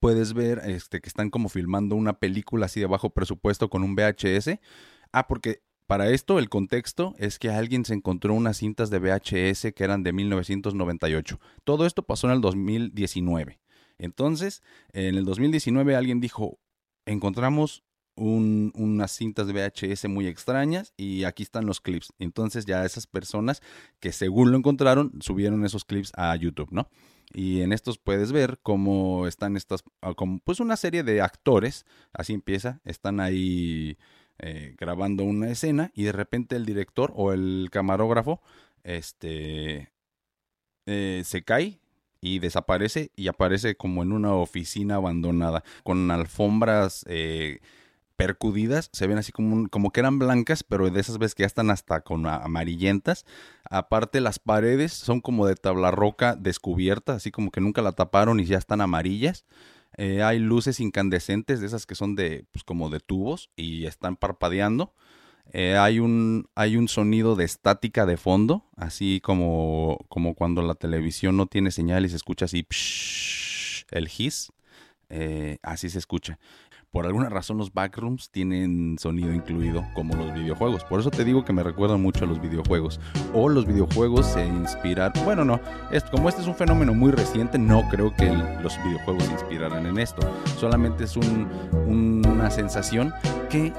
puedes 0.00 0.32
ver 0.32 0.60
este, 0.64 1.00
que 1.00 1.08
están 1.08 1.30
como 1.30 1.48
filmando 1.48 1.94
una 1.94 2.18
película 2.18 2.66
así 2.66 2.80
de 2.80 2.86
bajo 2.86 3.10
presupuesto 3.10 3.70
con 3.70 3.84
un 3.84 3.94
VHS. 3.94 4.58
Ah, 5.12 5.28
porque 5.28 5.62
para 5.88 6.10
esto, 6.10 6.38
el 6.38 6.50
contexto 6.50 7.14
es 7.18 7.38
que 7.38 7.48
alguien 7.48 7.86
se 7.86 7.94
encontró 7.94 8.34
unas 8.34 8.58
cintas 8.58 8.90
de 8.90 8.98
VHS 8.98 9.72
que 9.74 9.84
eran 9.84 10.02
de 10.02 10.12
1998. 10.12 11.40
Todo 11.64 11.86
esto 11.86 12.02
pasó 12.02 12.26
en 12.26 12.34
el 12.34 12.42
2019. 12.42 13.58
Entonces, 13.96 14.62
en 14.92 15.14
el 15.14 15.24
2019 15.24 15.96
alguien 15.96 16.20
dijo, 16.20 16.58
encontramos 17.06 17.84
unas 18.16 19.12
cintas 19.12 19.46
de 19.46 19.54
VHS 19.54 20.08
muy 20.10 20.26
extrañas 20.26 20.92
y 20.98 21.24
aquí 21.24 21.42
están 21.42 21.64
los 21.64 21.80
clips. 21.80 22.12
Entonces 22.18 22.66
ya 22.66 22.84
esas 22.84 23.06
personas 23.06 23.62
que 23.98 24.12
según 24.12 24.50
lo 24.50 24.58
encontraron 24.58 25.12
subieron 25.20 25.64
esos 25.64 25.86
clips 25.86 26.12
a 26.16 26.36
YouTube, 26.36 26.68
¿no? 26.70 26.90
Y 27.32 27.62
en 27.62 27.72
estos 27.72 27.96
puedes 27.96 28.30
ver 28.30 28.58
cómo 28.62 29.26
están 29.26 29.56
estas, 29.56 29.84
ah, 30.02 30.12
pues 30.44 30.60
una 30.60 30.76
serie 30.76 31.02
de 31.02 31.22
actores, 31.22 31.86
así 32.12 32.34
empieza, 32.34 32.82
están 32.84 33.20
ahí 33.20 33.96
eh, 34.38 34.74
grabando 34.78 35.24
una 35.24 35.50
escena 35.50 35.90
y 35.94 36.04
de 36.04 36.12
repente 36.12 36.56
el 36.56 36.64
director 36.64 37.12
o 37.14 37.32
el 37.32 37.68
camarógrafo 37.72 38.40
este, 38.84 39.90
eh, 40.86 41.22
se 41.24 41.42
cae 41.42 41.80
y 42.20 42.38
desaparece 42.38 43.10
y 43.16 43.28
aparece 43.28 43.76
como 43.76 44.02
en 44.02 44.12
una 44.12 44.34
oficina 44.34 44.96
abandonada 44.96 45.64
con 45.84 46.10
alfombras 46.10 47.04
eh, 47.08 47.60
percudidas, 48.18 48.90
se 48.92 49.06
ven 49.06 49.18
así 49.18 49.30
como, 49.30 49.68
como 49.68 49.92
que 49.92 50.00
eran 50.00 50.18
blancas, 50.18 50.64
pero 50.64 50.90
de 50.90 51.00
esas 51.00 51.18
veces 51.18 51.36
que 51.36 51.44
ya 51.44 51.46
están 51.46 51.70
hasta 51.70 52.00
con 52.00 52.26
amarillentas. 52.26 53.24
Aparte 53.70 54.20
las 54.20 54.40
paredes 54.40 54.92
son 54.92 55.20
como 55.20 55.46
de 55.46 55.54
tabla 55.54 55.92
roca 55.92 56.34
descubierta, 56.34 57.14
así 57.14 57.30
como 57.30 57.52
que 57.52 57.60
nunca 57.60 57.80
la 57.80 57.92
taparon 57.92 58.40
y 58.40 58.44
ya 58.44 58.58
están 58.58 58.80
amarillas. 58.80 59.44
Eh, 59.98 60.22
hay 60.22 60.38
luces 60.38 60.78
incandescentes 60.78 61.60
de 61.60 61.66
esas 61.66 61.84
que 61.84 61.96
son 61.96 62.14
de, 62.14 62.46
pues 62.52 62.62
como 62.62 62.88
de 62.88 63.00
tubos 63.00 63.50
y 63.56 63.84
están 63.86 64.16
parpadeando. 64.16 64.94
Eh, 65.52 65.76
hay, 65.76 65.98
un, 65.98 66.48
hay 66.54 66.76
un 66.76 66.86
sonido 66.86 67.34
de 67.34 67.44
estática 67.44 68.06
de 68.06 68.16
fondo, 68.16 68.64
así 68.76 69.20
como, 69.20 69.98
como 70.08 70.34
cuando 70.34 70.62
la 70.62 70.74
televisión 70.74 71.36
no 71.36 71.46
tiene 71.46 71.72
señal 71.72 72.06
y 72.06 72.10
se 72.10 72.16
escucha 72.16 72.44
así 72.44 72.64
el 73.90 74.08
hiss. 74.16 74.52
Eh, 75.10 75.58
así 75.62 75.90
se 75.90 75.98
escucha. 75.98 76.38
Por 76.90 77.04
alguna 77.04 77.28
razón 77.28 77.58
los 77.58 77.72
backrooms 77.72 78.30
tienen 78.30 78.96
sonido 78.98 79.32
incluido 79.32 79.84
como 79.94 80.16
los 80.16 80.32
videojuegos. 80.32 80.84
Por 80.84 81.00
eso 81.00 81.10
te 81.10 81.22
digo 81.22 81.44
que 81.44 81.52
me 81.52 81.62
recuerdan 81.62 82.00
mucho 82.00 82.24
a 82.24 82.28
los 82.28 82.40
videojuegos. 82.40 82.98
O 83.34 83.48
los 83.50 83.66
videojuegos 83.66 84.26
se 84.26 84.46
inspiraron. 84.46 85.22
Bueno, 85.24 85.44
no. 85.44 85.60
Como 86.10 86.30
este 86.30 86.40
es 86.40 86.48
un 86.48 86.54
fenómeno 86.54 86.94
muy 86.94 87.12
reciente, 87.12 87.58
no 87.58 87.86
creo 87.90 88.14
que 88.14 88.32
los 88.62 88.82
videojuegos 88.82 89.24
se 89.24 89.32
inspiraran 89.32 89.84
en 89.84 89.98
esto. 89.98 90.22
Solamente 90.56 91.04
es 91.04 91.16
una 91.16 92.50
sensación 92.50 93.12
que 93.50 93.72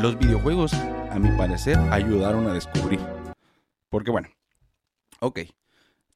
los 0.00 0.18
videojuegos, 0.18 0.74
a 0.74 1.18
mi 1.20 1.30
parecer, 1.38 1.78
ayudaron 1.92 2.48
a 2.48 2.52
descubrir. 2.52 2.98
Porque 3.90 4.10
bueno, 4.10 4.28
ok, 5.20 5.38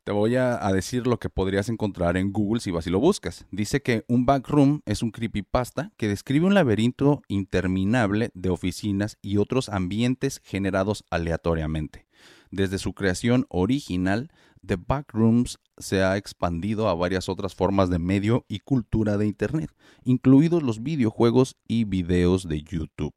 te 0.09 0.15
voy 0.15 0.37
a, 0.37 0.57
decir 0.73 1.07
lo 1.07 1.19
que 1.19 1.29
podrías 1.29 1.69
encontrar 1.69 2.17
en 2.17 2.33
Google 2.33 2.63
si 2.63 2.71
vas 2.71 2.87
y 2.87 2.91
lo 2.91 2.99
buscas. 2.99 3.45
Dice 3.51 3.83
que 3.83 4.07
un 4.09 4.25
backroom 4.25 4.81
es 4.87 5.03
un 5.03 5.11
creepypasta 5.11 5.93
que 5.99 6.09
describe 6.09 6.47
un 6.47 6.55
laberinto 6.55 7.21
interminable 7.29 8.31
de 8.33 8.49
oficinas 8.49 9.19
y 9.21 9.37
otros 9.37 9.69
ambientes 9.69 10.41
generados 10.43 11.05
aleatoriamente. 11.11 12.07
Desde 12.51 12.79
su 12.79 12.95
creación 12.95 13.45
original, 13.51 14.33
The 14.67 14.77
Backrooms 14.77 15.59
se 15.77 16.03
ha 16.03 16.17
expandido 16.17 16.89
a 16.89 16.95
varias 16.95 17.29
otras 17.29 17.55
formas 17.55 17.91
de 17.91 17.99
medio 17.99 18.47
y 18.49 18.61
cultura 18.61 19.19
de 19.19 19.27
Internet, 19.27 19.71
incluidos 20.05 20.63
los 20.63 20.83
videojuegos 20.83 21.59
y 21.69 21.85
videos 21.85 22.49
de 22.49 22.63
YouTube. 22.63 23.13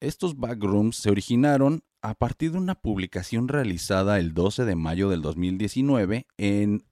Estos 0.00 0.38
backrooms 0.38 0.96
se 0.96 1.10
originaron 1.10 1.82
a 2.02 2.14
partir 2.14 2.52
de 2.52 2.58
una 2.58 2.74
publicación 2.74 3.48
realizada 3.48 4.18
el 4.18 4.34
12 4.34 4.64
de 4.64 4.76
mayo 4.76 5.08
del 5.08 5.22
2019 5.22 6.26
en... 6.38 6.84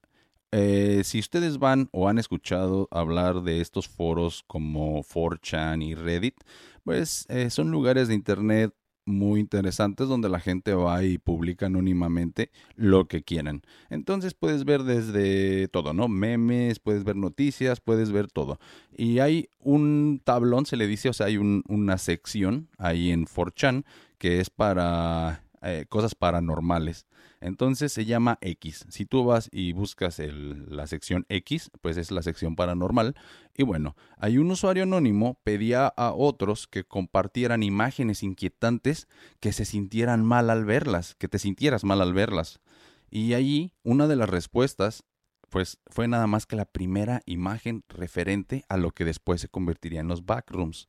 Eh, 0.50 1.03
si 1.05 1.19
ustedes 1.19 1.59
van 1.59 1.91
o 1.93 2.09
han 2.09 2.17
escuchado 2.17 2.88
hablar 2.91 3.43
de 3.43 3.61
estos 3.61 3.87
foros 3.87 4.45
como 4.47 5.05
4chan 5.05 5.85
y 5.85 5.95
Reddit, 5.95 6.37
pues 6.85 7.27
eh, 7.29 7.50
son 7.50 7.71
lugares 7.71 8.09
de 8.09 8.15
internet 8.15 8.73
muy 9.09 9.41
interesantes 9.41 10.09
donde 10.09 10.29
la 10.29 10.38
gente 10.38 10.75
va 10.75 11.03
y 11.03 11.19
publica 11.19 11.67
anónimamente 11.67 12.50
lo 12.77 13.09
que 13.09 13.23
quieran. 13.23 13.62
Entonces 13.91 14.35
puedes 14.35 14.65
ver 14.65 14.85
desde 14.85 15.69
todo, 15.69 15.93
¿no? 15.95 16.09
Memes, 16.09 16.79
puedes 16.79 17.05
ver 17.05 17.17
noticias, 17.17 17.81
puedes 17.81 18.12
ver 18.12 18.29
todo. 18.29 18.61
Y 18.97 19.19
hay 19.19 19.49
un 19.59 20.21
tablón, 20.23 20.67
se 20.67 20.77
le 20.77 20.87
dice, 20.87 21.09
o 21.09 21.12
sea, 21.12 21.27
hay 21.27 21.38
una 21.38 21.99
sección 21.99 22.69
ahí 22.79 23.11
en 23.11 23.27
4chan 23.27 23.85
que 24.19 24.41
es 24.41 24.51
para 24.51 25.45
eh, 25.63 25.87
cosas 25.89 26.15
paranormales. 26.15 27.07
Entonces 27.41 27.93
se 27.93 28.05
llama 28.05 28.39
X. 28.41 28.85
Si 28.89 29.07
tú 29.07 29.25
vas 29.25 29.49
y 29.53 29.73
buscas 29.73 30.19
la 30.19 30.87
sección 30.87 31.25
X, 31.29 31.71
pues 31.81 31.97
es 31.97 32.11
la 32.11 32.23
sección 32.23 32.57
paranormal. 32.57 33.15
Y 33.57 33.63
bueno, 33.63 33.97
hay 34.19 34.39
un 34.39 34.51
usuario 34.51 34.83
anónimo 34.83 35.39
pedía 35.45 35.87
a 35.87 36.13
otros 36.13 36.67
que 36.67 36.85
compartieran 36.85 37.63
imágenes 37.63 38.23
inquietantes 38.23 39.09
que 39.41 39.53
se 39.53 39.65
sintieran 39.65 40.25
mal 40.25 40.51
al 40.51 40.65
verlas, 40.65 41.15
que 41.15 41.29
te 41.29 41.39
sintieras 41.39 41.85
mal 41.85 42.01
al 42.01 42.13
verlas. 42.13 42.61
Y 43.11 43.35
allí 43.35 43.73
una 43.85 44.07
de 44.09 44.17
las 44.17 44.29
respuestas 44.29 45.05
pues 45.49 45.79
fue 45.87 46.09
nada 46.09 46.27
más 46.27 46.45
que 46.47 46.57
la 46.57 46.67
primera 46.67 47.23
imagen 47.25 47.83
referente 47.89 48.65
a 48.69 48.77
lo 48.77 48.91
que 48.91 49.05
después 49.05 49.41
se 49.41 49.49
convertiría 49.49 50.01
en 50.01 50.09
los 50.09 50.27
backrooms. 50.27 50.89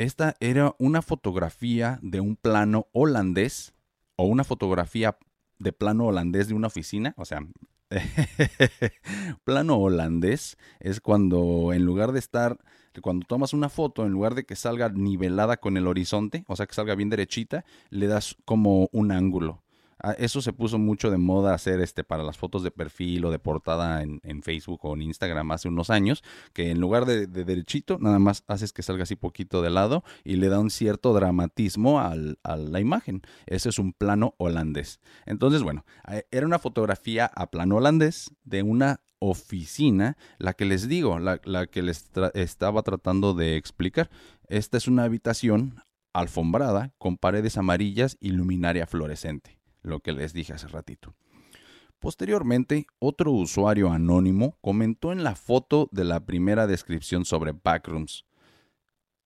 Esta 0.00 0.34
era 0.40 0.74
una 0.78 1.02
fotografía 1.02 1.98
de 2.00 2.20
un 2.20 2.34
plano 2.34 2.86
holandés 2.92 3.74
o 4.16 4.24
una 4.24 4.44
fotografía 4.44 5.18
de 5.58 5.74
plano 5.74 6.06
holandés 6.06 6.48
de 6.48 6.54
una 6.54 6.68
oficina, 6.68 7.12
o 7.18 7.26
sea, 7.26 7.46
plano 9.44 9.76
holandés 9.76 10.56
es 10.78 11.02
cuando 11.02 11.74
en 11.74 11.84
lugar 11.84 12.12
de 12.12 12.18
estar, 12.18 12.56
cuando 13.02 13.26
tomas 13.26 13.52
una 13.52 13.68
foto, 13.68 14.06
en 14.06 14.12
lugar 14.12 14.34
de 14.34 14.44
que 14.44 14.56
salga 14.56 14.88
nivelada 14.88 15.58
con 15.58 15.76
el 15.76 15.86
horizonte, 15.86 16.44
o 16.48 16.56
sea, 16.56 16.64
que 16.64 16.74
salga 16.74 16.94
bien 16.94 17.10
derechita, 17.10 17.66
le 17.90 18.06
das 18.06 18.38
como 18.46 18.88
un 18.92 19.12
ángulo. 19.12 19.62
Ah, 20.02 20.14
eso 20.18 20.40
se 20.40 20.52
puso 20.52 20.78
mucho 20.78 21.10
de 21.10 21.18
moda 21.18 21.52
hacer 21.52 21.80
este 21.80 22.04
para 22.04 22.22
las 22.22 22.38
fotos 22.38 22.62
de 22.62 22.70
perfil 22.70 23.24
o 23.26 23.30
de 23.30 23.38
portada 23.38 24.02
en, 24.02 24.20
Facebook 24.42 24.80
o 24.84 24.94
en 24.94 25.02
Instagram 25.02 25.50
hace 25.50 25.68
unos 25.68 25.90
años, 25.90 26.22
que 26.54 26.70
en 26.70 26.80
lugar 26.80 27.04
de, 27.04 27.26
derechito, 27.26 27.98
nada 27.98 28.18
más 28.18 28.44
haces 28.46 28.72
que 28.72 28.82
salga 28.82 29.02
así 29.02 29.16
poquito 29.16 29.60
de 29.60 29.68
lado 29.68 30.02
y 30.24 30.36
le 30.36 30.48
da 30.48 30.58
un 30.58 30.70
cierto 30.70 31.12
dramatismo 31.12 32.00
a 32.00 32.14
la 32.14 32.80
imagen. 32.80 33.22
Ese 33.46 33.68
es 33.68 33.78
un 33.78 33.92
plano 33.92 34.34
holandés. 34.38 35.00
Entonces, 35.26 35.62
bueno, 35.62 35.84
eh, 36.08 36.26
era 36.30 36.46
una 36.46 36.58
fotografía 36.58 37.26
a 37.26 37.50
plano 37.50 37.76
holandés 37.76 38.30
de 38.44 38.62
una 38.62 39.00
oficina, 39.18 40.16
la 40.38 40.54
que 40.54 40.64
les 40.64 40.88
digo, 40.88 41.18
la, 41.18 41.40
la 41.44 41.66
que 41.66 41.82
les 41.82 42.10
estaba 42.32 42.82
tratando 42.82 43.34
de 43.34 43.56
explicar. 43.56 44.08
Esta 44.48 44.78
es 44.78 44.88
una 44.88 45.04
habitación 45.04 45.82
alfombrada 46.14 46.94
con 46.96 47.18
paredes 47.18 47.58
amarillas 47.58 48.16
y 48.20 48.30
luminaria 48.30 48.86
fluorescente 48.86 49.59
lo 49.82 50.00
que 50.00 50.12
les 50.12 50.32
dije 50.32 50.52
hace 50.52 50.68
ratito. 50.68 51.14
Posteriormente, 51.98 52.86
otro 52.98 53.30
usuario 53.30 53.90
anónimo 53.92 54.56
comentó 54.62 55.12
en 55.12 55.22
la 55.22 55.34
foto 55.34 55.88
de 55.92 56.04
la 56.04 56.20
primera 56.20 56.66
descripción 56.66 57.26
sobre 57.26 57.52
Backrooms 57.52 58.24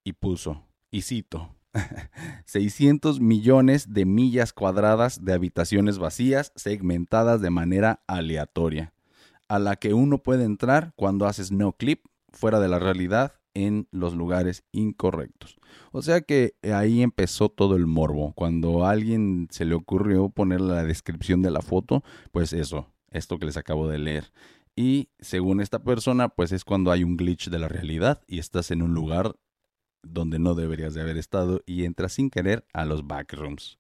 y 0.03 0.13
puso, 0.15 0.67
y 0.91 1.03
cito, 1.03 1.55
600 2.47 3.21
millones 3.21 3.93
de 3.93 4.05
millas 4.05 4.53
cuadradas 4.53 5.25
de 5.25 5.33
habitaciones 5.33 5.99
vacías 5.99 6.53
segmentadas 6.57 7.41
de 7.41 7.51
manera 7.51 8.03
aleatoria, 8.09 8.93
a 9.49 9.61
la 9.61 9.77
que 9.77 9.95
uno 9.95 10.19
puede 10.19 10.45
entrar 10.45 10.93
cuando 10.97 11.27
haces 11.27 11.53
no 11.53 11.73
clip 11.73 12.05
fuera 12.33 12.59
de 12.59 12.69
la 12.69 12.81
realidad 12.81 13.35
en 13.55 13.89
los 13.91 14.15
lugares 14.15 14.65
incorrectos. 14.73 15.57
O 15.93 16.03
sea 16.03 16.21
que 16.21 16.55
ahí 16.63 17.03
empezó 17.03 17.49
todo 17.49 17.77
el 17.77 17.87
morbo. 17.87 18.33
Cuando 18.35 18.85
a 18.85 18.91
alguien 18.91 19.49
se 19.51 19.65
le 19.65 19.75
ocurrió 19.75 20.29
poner 20.29 20.61
la 20.61 20.85
descripción 20.85 21.41
de 21.43 21.51
la 21.51 21.63
foto, 21.63 22.03
pues 22.33 22.53
eso, 22.53 22.93
esto 23.11 23.39
que 23.39 23.47
les 23.47 23.57
acabo 23.57 23.89
de 23.89 23.99
leer. 23.99 24.33
Y 24.77 25.09
según 25.21 25.61
esta 25.61 25.85
persona, 25.85 26.29
pues 26.29 26.51
es 26.53 26.65
cuando 26.65 26.91
hay 26.91 27.05
un 27.05 27.17
glitch 27.17 27.49
de 27.49 27.59
la 27.59 27.69
realidad 27.69 28.23
y 28.27 28.41
estás 28.41 28.71
en 28.73 28.83
un 28.83 28.93
lugar 28.93 29.37
donde 30.03 30.39
no 30.39 30.55
deberías 30.55 30.95
de 30.95 31.01
haber 31.01 31.17
estado 31.17 31.63
y 31.65 31.85
entras 31.85 32.15
sin 32.15 32.29
querer 32.29 32.67
a 32.73 32.85
los 32.85 33.07
backrooms. 33.07 33.79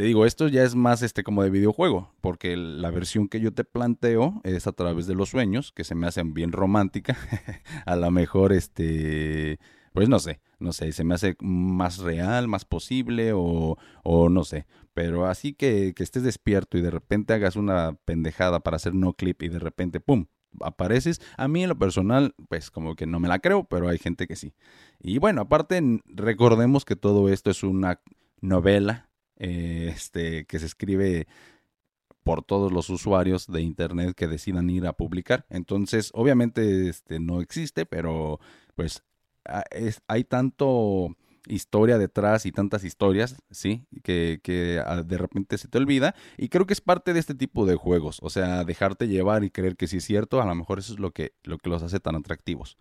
Te 0.00 0.06
digo, 0.06 0.24
esto 0.24 0.48
ya 0.48 0.64
es 0.64 0.74
más 0.74 1.02
este 1.02 1.22
como 1.22 1.42
de 1.42 1.50
videojuego, 1.50 2.10
porque 2.22 2.56
la 2.56 2.90
versión 2.90 3.28
que 3.28 3.38
yo 3.38 3.52
te 3.52 3.64
planteo 3.64 4.40
es 4.44 4.66
a 4.66 4.72
través 4.72 5.06
de 5.06 5.14
los 5.14 5.28
sueños, 5.28 5.72
que 5.72 5.84
se 5.84 5.94
me 5.94 6.06
hacen 6.06 6.32
bien 6.32 6.52
romántica. 6.52 7.18
a 7.84 7.96
lo 7.96 8.10
mejor 8.10 8.54
este 8.54 9.58
pues 9.92 10.08
no 10.08 10.18
sé, 10.18 10.40
no 10.58 10.72
sé, 10.72 10.92
se 10.92 11.04
me 11.04 11.14
hace 11.14 11.36
más 11.40 11.98
real, 11.98 12.48
más 12.48 12.64
posible 12.64 13.34
o, 13.34 13.76
o 14.02 14.30
no 14.30 14.44
sé. 14.44 14.66
Pero 14.94 15.26
así 15.26 15.52
que, 15.52 15.92
que 15.94 16.02
estés 16.02 16.22
despierto 16.22 16.78
y 16.78 16.80
de 16.80 16.90
repente 16.90 17.34
hagas 17.34 17.56
una 17.56 17.98
pendejada 18.06 18.60
para 18.60 18.76
hacer 18.76 18.94
no 18.94 19.12
clip 19.12 19.42
y 19.42 19.48
de 19.50 19.58
repente, 19.58 20.00
¡pum!, 20.00 20.28
apareces. 20.62 21.20
A 21.36 21.46
mí 21.46 21.62
en 21.62 21.68
lo 21.68 21.78
personal, 21.78 22.34
pues 22.48 22.70
como 22.70 22.96
que 22.96 23.04
no 23.04 23.20
me 23.20 23.28
la 23.28 23.40
creo, 23.40 23.64
pero 23.64 23.86
hay 23.86 23.98
gente 23.98 24.26
que 24.26 24.36
sí. 24.36 24.54
Y 24.98 25.18
bueno, 25.18 25.42
aparte, 25.42 25.82
recordemos 26.06 26.86
que 26.86 26.96
todo 26.96 27.28
esto 27.28 27.50
es 27.50 27.62
una 27.62 28.00
novela 28.40 29.09
eh, 29.40 29.90
este, 29.94 30.44
que 30.44 30.58
se 30.58 30.66
escribe 30.66 31.26
por 32.22 32.44
todos 32.44 32.72
los 32.72 32.90
usuarios 32.90 33.46
de 33.46 33.62
internet 33.62 34.14
que 34.14 34.28
decidan 34.28 34.68
ir 34.68 34.86
a 34.86 34.92
publicar. 34.92 35.46
Entonces, 35.48 36.10
obviamente, 36.14 36.88
este 36.88 37.18
no 37.20 37.40
existe, 37.40 37.86
pero 37.86 38.38
pues 38.76 39.02
ah, 39.46 39.64
hay 40.06 40.24
tanto 40.24 41.16
historia 41.46 41.96
detrás 41.96 42.44
y 42.44 42.52
tantas 42.52 42.84
historias, 42.84 43.36
¿sí? 43.50 43.86
Que, 44.02 44.40
que, 44.42 44.82
ah, 44.84 45.02
de 45.02 45.16
repente 45.18 45.56
se 45.56 45.68
te 45.68 45.78
olvida. 45.78 46.14
Y 46.36 46.50
creo 46.50 46.66
que 46.66 46.74
es 46.74 46.82
parte 46.82 47.14
de 47.14 47.20
este 47.20 47.34
tipo 47.34 47.64
de 47.64 47.76
juegos. 47.76 48.18
O 48.22 48.28
sea, 48.28 48.64
dejarte 48.64 49.08
llevar 49.08 49.42
y 49.42 49.50
creer 49.50 49.76
que 49.76 49.86
sí 49.86 49.96
es 49.96 50.04
cierto, 50.04 50.42
a 50.42 50.46
lo 50.46 50.54
mejor 50.54 50.78
eso 50.78 50.92
es 50.92 51.00
lo 51.00 51.12
que, 51.12 51.32
lo 51.44 51.56
que 51.58 51.70
los 51.70 51.82
hace 51.82 51.98
tan 51.98 52.14
atractivos. 52.16 52.76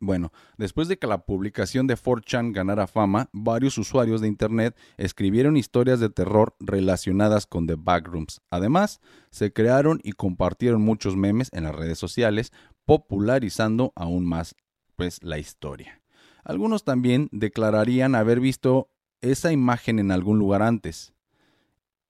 Bueno, 0.00 0.32
después 0.58 0.88
de 0.88 0.98
que 0.98 1.06
la 1.06 1.24
publicación 1.24 1.86
de 1.86 1.96
4chan 1.96 2.52
ganara 2.52 2.86
fama, 2.86 3.28
varios 3.32 3.78
usuarios 3.78 4.20
de 4.20 4.28
Internet 4.28 4.76
escribieron 4.96 5.56
historias 5.56 6.00
de 6.00 6.10
terror 6.10 6.54
relacionadas 6.60 7.46
con 7.46 7.66
The 7.66 7.76
Backrooms. 7.76 8.40
Además, 8.50 9.00
se 9.30 9.52
crearon 9.52 10.00
y 10.02 10.12
compartieron 10.12 10.82
muchos 10.82 11.16
memes 11.16 11.50
en 11.52 11.64
las 11.64 11.74
redes 11.74 11.98
sociales, 11.98 12.52
popularizando 12.84 13.92
aún 13.96 14.26
más 14.26 14.54
pues, 14.96 15.22
la 15.22 15.38
historia. 15.38 16.02
Algunos 16.44 16.84
también 16.84 17.28
declararían 17.32 18.14
haber 18.14 18.40
visto 18.40 18.90
esa 19.20 19.52
imagen 19.52 19.98
en 19.98 20.10
algún 20.10 20.38
lugar 20.38 20.62
antes. 20.62 21.12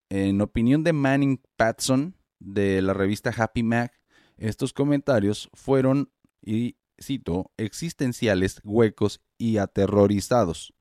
En 0.08 0.40
opinión 0.40 0.84
de 0.84 0.92
Manning 0.92 1.40
Patson, 1.56 2.14
de 2.38 2.82
la 2.82 2.92
revista 2.92 3.32
Happy 3.36 3.62
Mac, 3.62 3.92
estos 4.36 4.72
comentarios 4.72 5.48
fueron, 5.54 6.10
y 6.42 6.76
cito, 7.00 7.50
existenciales, 7.56 8.60
huecos 8.64 9.20
y 9.38 9.58
aterrorizados. 9.58 10.74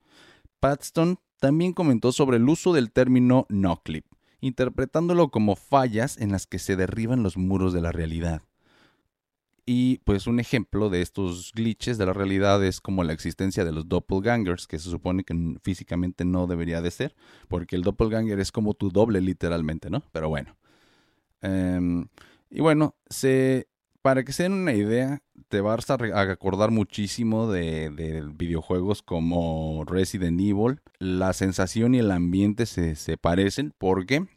Paxton 0.60 1.20
también 1.40 1.74
comentó 1.74 2.12
sobre 2.12 2.38
el 2.38 2.48
uso 2.50 2.74
del 2.74 2.92
término 2.92 3.46
no 3.50 3.82
clip, 3.84 4.06
interpretándolo 4.42 5.30
como 5.30 5.56
fallas 5.56 6.18
en 6.18 6.32
las 6.32 6.48
que 6.48 6.60
se 6.60 6.76
derriban 6.76 7.24
los 7.24 7.38
muros 7.38 7.74
de 7.74 7.82
la 7.82 7.92
realidad. 7.92 8.42
Y 9.68 9.98
pues 10.00 10.28
un 10.28 10.40
ejemplo 10.40 10.92
de 10.92 11.02
estos 11.02 11.52
glitches 11.54 11.98
de 11.98 12.06
la 12.06 12.14
realidad 12.14 12.64
es 12.64 12.80
como 12.80 13.04
la 13.04 13.14
existencia 13.14 13.66
de 13.66 13.72
los 13.72 13.90
doppelgangers, 13.90 14.68
que 14.68 14.78
se 14.78 14.92
supone 14.92 15.24
que 15.24 15.58
físicamente 15.64 16.24
no 16.24 16.46
debería 16.46 16.82
de 16.82 16.92
ser, 16.92 17.16
porque 17.48 17.76
el 17.76 17.82
doppelganger 17.82 18.40
es 18.40 18.52
como 18.52 18.76
tu 18.76 18.92
doble 18.92 19.22
literalmente, 19.22 19.90
¿no? 19.90 20.04
Pero 20.12 20.30
bueno. 20.30 20.56
Em, 21.42 22.08
y 22.52 22.62
bueno, 22.62 22.96
se, 23.10 23.68
para 24.06 24.24
que 24.24 24.34
se 24.34 24.44
den 24.44 24.54
una 24.54 24.74
idea, 24.74 25.24
te 25.48 25.62
vas 25.62 25.90
a, 25.90 25.96
acordar 25.96 26.70
muchísimo 26.70 27.52
de, 27.52 27.90
de, 27.90 28.22
videojuegos 28.22 29.02
como 29.02 29.84
Resident 29.84 30.40
Evil. 30.40 30.80
La 31.00 31.34
sensación 31.34 31.96
y 31.96 31.98
el 31.98 32.12
ambiente 32.12 32.68
se, 32.68 32.96
se 32.96 33.18
parecen 33.18 33.74
porque 33.80 34.28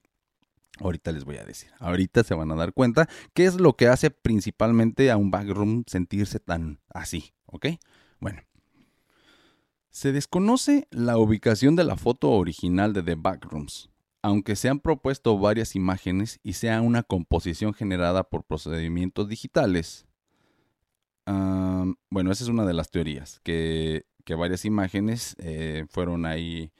Ahorita 0.80 1.12
les 1.12 1.26
voy 1.26 1.36
a 1.36 1.44
decir. 1.44 1.68
Ahorita 1.80 2.24
se 2.24 2.32
van 2.32 2.50
a 2.50 2.54
dar 2.54 2.72
cuenta 2.72 3.10
qué 3.34 3.44
es 3.44 3.60
lo 3.60 3.74
que 3.76 3.88
hace 3.88 4.10
principalmente 4.10 5.10
a 5.10 5.18
un 5.18 5.30
backroom 5.30 5.84
sentirse 5.86 6.40
tan 6.40 6.80
así, 6.88 7.34
¿ok? 7.44 7.66
Bueno. 8.20 8.40
Se 9.90 10.12
desconoce 10.12 10.88
la 10.90 11.18
ubicación 11.18 11.76
de 11.76 11.84
la 11.84 11.96
foto 11.96 12.30
original 12.30 12.94
de 12.94 13.02
The 13.02 13.16
Backrooms, 13.16 13.90
aunque 14.22 14.56
se 14.56 14.68
han 14.68 14.80
propuesto 14.80 15.38
varias 15.38 15.76
imágenes 15.76 16.40
y 16.42 16.54
sea 16.54 16.80
una 16.82 17.02
composición 17.02 17.74
generada 17.74 18.24
por 18.24 18.44
procedimientos 18.44 19.28
digitales. 19.28 20.06
bueno, 21.26 22.32
esa 22.32 22.44
es 22.44 22.48
una 22.50 22.66
de 22.66 22.74
las 22.74 22.90
teorías, 22.90 23.40
que, 23.42 24.04
varias 24.36 24.66
imágenes 24.66 25.36
eh, 25.38 25.86
fueron 25.88 26.26
ahí 26.26 26.70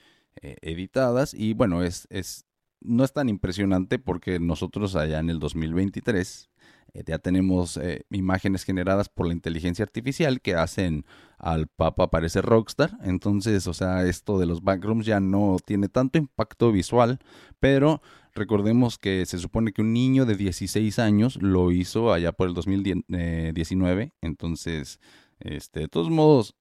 eh, 0.43 0.57
editadas 0.61 1.33
y 1.33 1.55
bueno, 1.55 1.83
es, 1.83 2.07
es 2.11 2.45
no 2.81 3.05
es 3.05 3.13
tan 3.13 3.29
impresionante 3.29 3.99
porque 3.99 4.39
nosotros 4.39 4.97
allá 4.97 5.19
en 5.19 5.31
el 5.31 5.39
2023 5.39 6.48
eh, 6.95 7.03
ya 7.07 7.19
tenemos 7.19 7.77
eh, 7.77 8.05
imágenes 8.11 8.65
generadas 8.65 9.09
por 9.09 9.27
la 9.27 9.33
inteligencia 9.33 9.85
artificial 9.85 10.41
que 10.41 10.55
hacen 10.55 11.05
al 11.39 11.69
Papa 11.69 12.11
parecer 12.11 12.45
rockstar. 12.45 12.99
Entonces, 13.03 13.67
o 13.67 13.75
sea, 13.75 14.05
esto 14.05 14.39
de 14.39 14.47
los 14.47 14.63
backrooms 14.63 15.07
ya 15.07 15.21
no 15.21 15.57
tiene 15.65 15.89
tanto 15.89 16.19
impacto 16.19 16.73
visual, 16.73 17.19
pero 17.61 18.03
recordemos 18.35 18.99
que 18.99 19.27
se 19.27 19.39
supone 19.39 19.73
que 19.73 19.83
un 19.83 19.93
niño 19.93 20.27
de 20.27 20.37
16 20.37 20.99
años 20.99 21.37
lo 21.41 21.73
hizo 21.73 22.13
allá 22.13 22.33
por 22.33 22.49
el 22.49 22.55
2019. 22.55 24.03
Eh, 24.03 24.13
Entonces, 24.23 25.01
este, 25.41 25.81
de 25.81 25.89
todos 25.89 26.11
modos, 26.11 26.57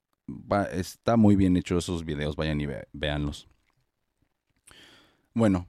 está 0.72 1.18
muy 1.18 1.36
bien 1.36 1.58
hecho 1.58 1.78
esos 1.78 2.04
videos, 2.04 2.36
vayan 2.36 2.62
y 2.62 2.68
véanlos. 2.94 3.48
Bueno, 5.34 5.68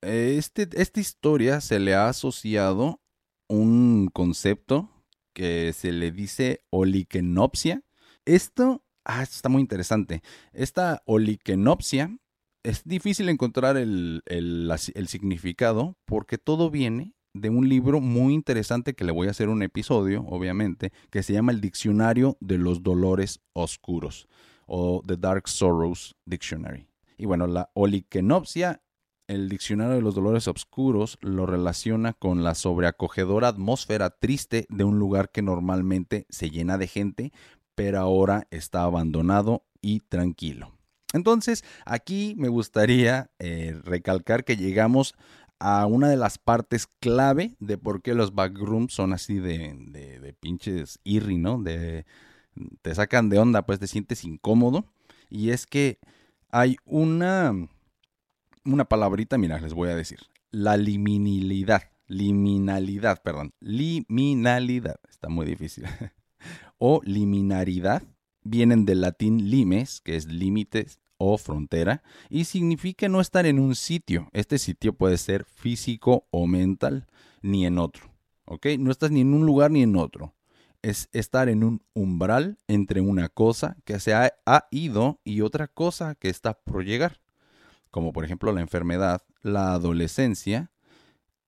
este, 0.00 0.68
esta 0.72 1.00
historia 1.00 1.60
se 1.60 1.78
le 1.78 1.94
ha 1.94 2.08
asociado 2.08 3.01
un 3.52 4.08
concepto 4.10 4.88
que 5.34 5.74
se 5.74 5.92
le 5.92 6.10
dice 6.10 6.64
oliquenopsia. 6.70 7.82
Esto 8.24 8.82
ah, 9.04 9.22
está 9.22 9.50
muy 9.50 9.60
interesante. 9.60 10.22
Esta 10.54 11.02
oliquenopsia 11.04 12.16
es 12.62 12.82
difícil 12.84 13.28
encontrar 13.28 13.76
el, 13.76 14.22
el 14.24 15.08
significado 15.08 15.98
porque 16.06 16.38
todo 16.38 16.70
viene 16.70 17.14
de 17.34 17.50
un 17.50 17.68
libro 17.68 18.00
muy 18.00 18.32
interesante 18.32 18.94
que 18.94 19.04
le 19.04 19.12
voy 19.12 19.28
a 19.28 19.32
hacer 19.32 19.50
un 19.50 19.62
episodio, 19.62 20.24
obviamente, 20.28 20.90
que 21.10 21.22
se 21.22 21.34
llama 21.34 21.52
El 21.52 21.60
Diccionario 21.60 22.38
de 22.40 22.56
los 22.56 22.82
Dolores 22.82 23.40
Oscuros 23.52 24.28
o 24.66 25.02
The 25.06 25.18
Dark 25.18 25.48
Sorrows 25.48 26.16
Dictionary. 26.24 26.86
Y 27.18 27.26
bueno, 27.26 27.46
la 27.46 27.70
oliquenopsia 27.74 28.82
el 29.32 29.48
Diccionario 29.48 29.94
de 29.94 30.02
los 30.02 30.14
Dolores 30.14 30.46
Obscuros 30.46 31.18
lo 31.22 31.46
relaciona 31.46 32.12
con 32.12 32.44
la 32.44 32.54
sobreacogedora 32.54 33.48
atmósfera 33.48 34.10
triste 34.10 34.66
de 34.68 34.84
un 34.84 34.98
lugar 34.98 35.30
que 35.30 35.40
normalmente 35.40 36.26
se 36.28 36.50
llena 36.50 36.76
de 36.76 36.86
gente, 36.86 37.32
pero 37.74 37.98
ahora 38.00 38.46
está 38.50 38.82
abandonado 38.82 39.64
y 39.80 40.00
tranquilo. 40.00 40.72
Entonces, 41.14 41.64
aquí 41.86 42.34
me 42.36 42.48
gustaría 42.48 43.30
eh, 43.38 43.74
recalcar 43.84 44.44
que 44.44 44.56
llegamos 44.56 45.14
a 45.58 45.86
una 45.86 46.10
de 46.10 46.16
las 46.16 46.36
partes 46.36 46.86
clave 47.00 47.56
de 47.58 47.78
por 47.78 48.02
qué 48.02 48.14
los 48.14 48.34
backrooms 48.34 48.92
son 48.92 49.14
así 49.14 49.38
de, 49.38 49.74
de, 49.78 50.20
de 50.20 50.32
pinches 50.34 50.98
irri, 51.04 51.38
¿no? 51.38 51.62
De, 51.62 52.04
te 52.82 52.94
sacan 52.94 53.30
de 53.30 53.38
onda, 53.38 53.62
pues 53.62 53.78
te 53.78 53.86
sientes 53.86 54.24
incómodo. 54.24 54.84
Y 55.30 55.50
es 55.50 55.66
que 55.66 55.98
hay 56.50 56.76
una 56.84 57.54
una 58.64 58.84
palabrita, 58.84 59.38
mira, 59.38 59.60
les 59.60 59.74
voy 59.74 59.90
a 59.90 59.96
decir. 59.96 60.18
La 60.50 60.76
liminalidad. 60.76 61.82
Liminalidad, 62.06 63.22
perdón. 63.22 63.52
Liminalidad. 63.60 65.00
Está 65.08 65.28
muy 65.28 65.46
difícil. 65.46 65.84
o 66.78 67.00
liminaridad 67.04 68.02
vienen 68.44 68.84
del 68.84 69.00
latín 69.00 69.50
limes, 69.50 70.00
que 70.00 70.16
es 70.16 70.26
límites 70.26 70.98
o 71.16 71.38
frontera, 71.38 72.02
y 72.28 72.44
significa 72.44 73.08
no 73.08 73.20
estar 73.20 73.46
en 73.46 73.58
un 73.58 73.74
sitio. 73.76 74.28
Este 74.32 74.58
sitio 74.58 74.92
puede 74.92 75.16
ser 75.18 75.44
físico 75.44 76.26
o 76.30 76.46
mental, 76.46 77.06
ni 77.40 77.64
en 77.64 77.78
otro. 77.78 78.12
¿Ok? 78.44 78.66
No 78.78 78.90
estás 78.90 79.10
ni 79.10 79.20
en 79.20 79.32
un 79.32 79.46
lugar 79.46 79.70
ni 79.70 79.82
en 79.82 79.96
otro. 79.96 80.34
Es 80.82 81.08
estar 81.12 81.48
en 81.48 81.62
un 81.62 81.82
umbral 81.94 82.58
entre 82.66 83.00
una 83.00 83.28
cosa 83.28 83.76
que 83.84 84.00
se 84.00 84.14
ha, 84.14 84.34
ha 84.46 84.66
ido 84.72 85.20
y 85.22 85.42
otra 85.42 85.68
cosa 85.68 86.16
que 86.16 86.28
está 86.28 86.54
por 86.54 86.84
llegar 86.84 87.21
como 87.92 88.12
por 88.12 88.24
ejemplo 88.24 88.50
la 88.52 88.62
enfermedad, 88.62 89.22
la 89.42 89.74
adolescencia, 89.74 90.72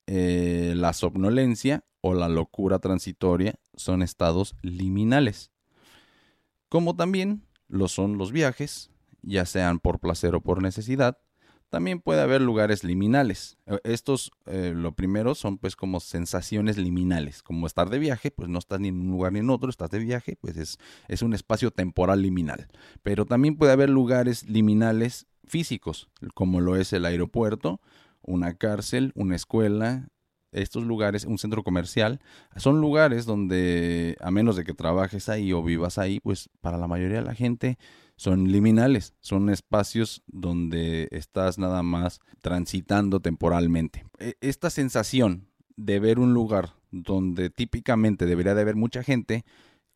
eh, 0.07 0.75
la 0.77 0.93
somnolencia 0.93 1.85
o 2.03 2.15
la 2.15 2.29
locura 2.29 2.79
transitoria, 2.79 3.59
son 3.75 4.03
estados 4.03 4.55
liminales. 4.61 5.51
Como 6.69 6.95
también 6.95 7.47
lo 7.67 7.89
son 7.89 8.19
los 8.19 8.31
viajes, 8.31 8.91
ya 9.23 9.47
sean 9.47 9.81
por 9.81 10.01
placer 10.01 10.35
o 10.35 10.43
por 10.43 10.63
necesidad, 10.63 11.19
también 11.75 12.01
puede 12.01 12.21
haber 12.21 12.41
lugares 12.41 12.85
liminales. 12.85 13.59
Eh, 13.67 13.81
estos, 13.83 14.31
eh, 14.47 14.73
lo 14.77 14.93
primero, 14.93 15.35
son 15.35 15.59
pues 15.59 15.75
como 15.75 15.99
sensaciones 15.99 16.79
liminales. 16.79 17.43
Como 17.43 17.67
estar 17.67 17.91
de 17.91 17.99
viaje, 17.99 18.31
pues 18.31 18.49
no 18.49 18.61
estás 18.61 18.79
ni 18.79 18.89
en 18.89 19.01
un 19.01 19.11
lugar 19.11 19.33
ni 19.33 19.41
en 19.41 19.51
otro, 19.51 19.71
estás 19.71 19.91
de 19.91 19.99
viaje, 19.99 20.37
pues 20.41 20.57
es, 20.57 20.79
es 21.09 21.23
un 21.23 21.35
espacio 21.35 21.73
temporal 21.73 22.23
liminal. 22.23 22.69
Pero 23.03 23.27
también 23.27 23.57
puede 23.57 23.73
haber 23.73 23.91
lugares 23.91 24.49
liminales 24.49 25.27
físicos, 25.43 26.09
como 26.35 26.61
lo 26.61 26.77
es 26.77 26.93
el 26.93 27.07
aeropuerto, 27.07 27.81
una 28.23 28.55
cárcel, 28.55 29.11
una 29.17 29.35
escuela, 29.35 30.11
estos 30.53 30.85
lugares, 30.85 31.25
un 31.25 31.39
centro 31.39 31.65
comercial, 31.65 32.21
son 32.55 32.81
lugares 32.81 33.27
donde, 33.27 34.17
a 34.21 34.31
menos 34.31 34.55
de 34.55 34.63
que 34.63 34.75
trabajes 34.75 35.29
ahí 35.29 35.53
o 35.53 35.61
vivas 35.65 35.99
ahí, 35.99 36.21
pues 36.21 36.51
para 36.61 36.79
la 36.79 36.87
mayoría 36.87 37.17
de 37.17 37.25
la 37.25 37.35
gente 37.35 37.79
son 38.16 38.50
liminales, 38.50 39.14
son 39.20 39.50
espacios 39.50 40.22
donde 40.27 41.09
estás 41.11 41.59
nada 41.59 41.83
más 41.83 42.20
transitando 42.40 43.20
temporalmente. 43.20 44.05
E, 44.18 44.35
esta 44.40 44.70
sensación 44.70 45.48
de 45.77 45.98
ver 46.00 46.18
un 46.18 46.33
lugar 46.35 46.74
donde 46.90 47.50
típicamente 47.50 48.27
debería 48.27 48.55
de 48.55 48.62
haber 48.62 48.77
mucha 48.77 49.03
gente, 49.03 49.44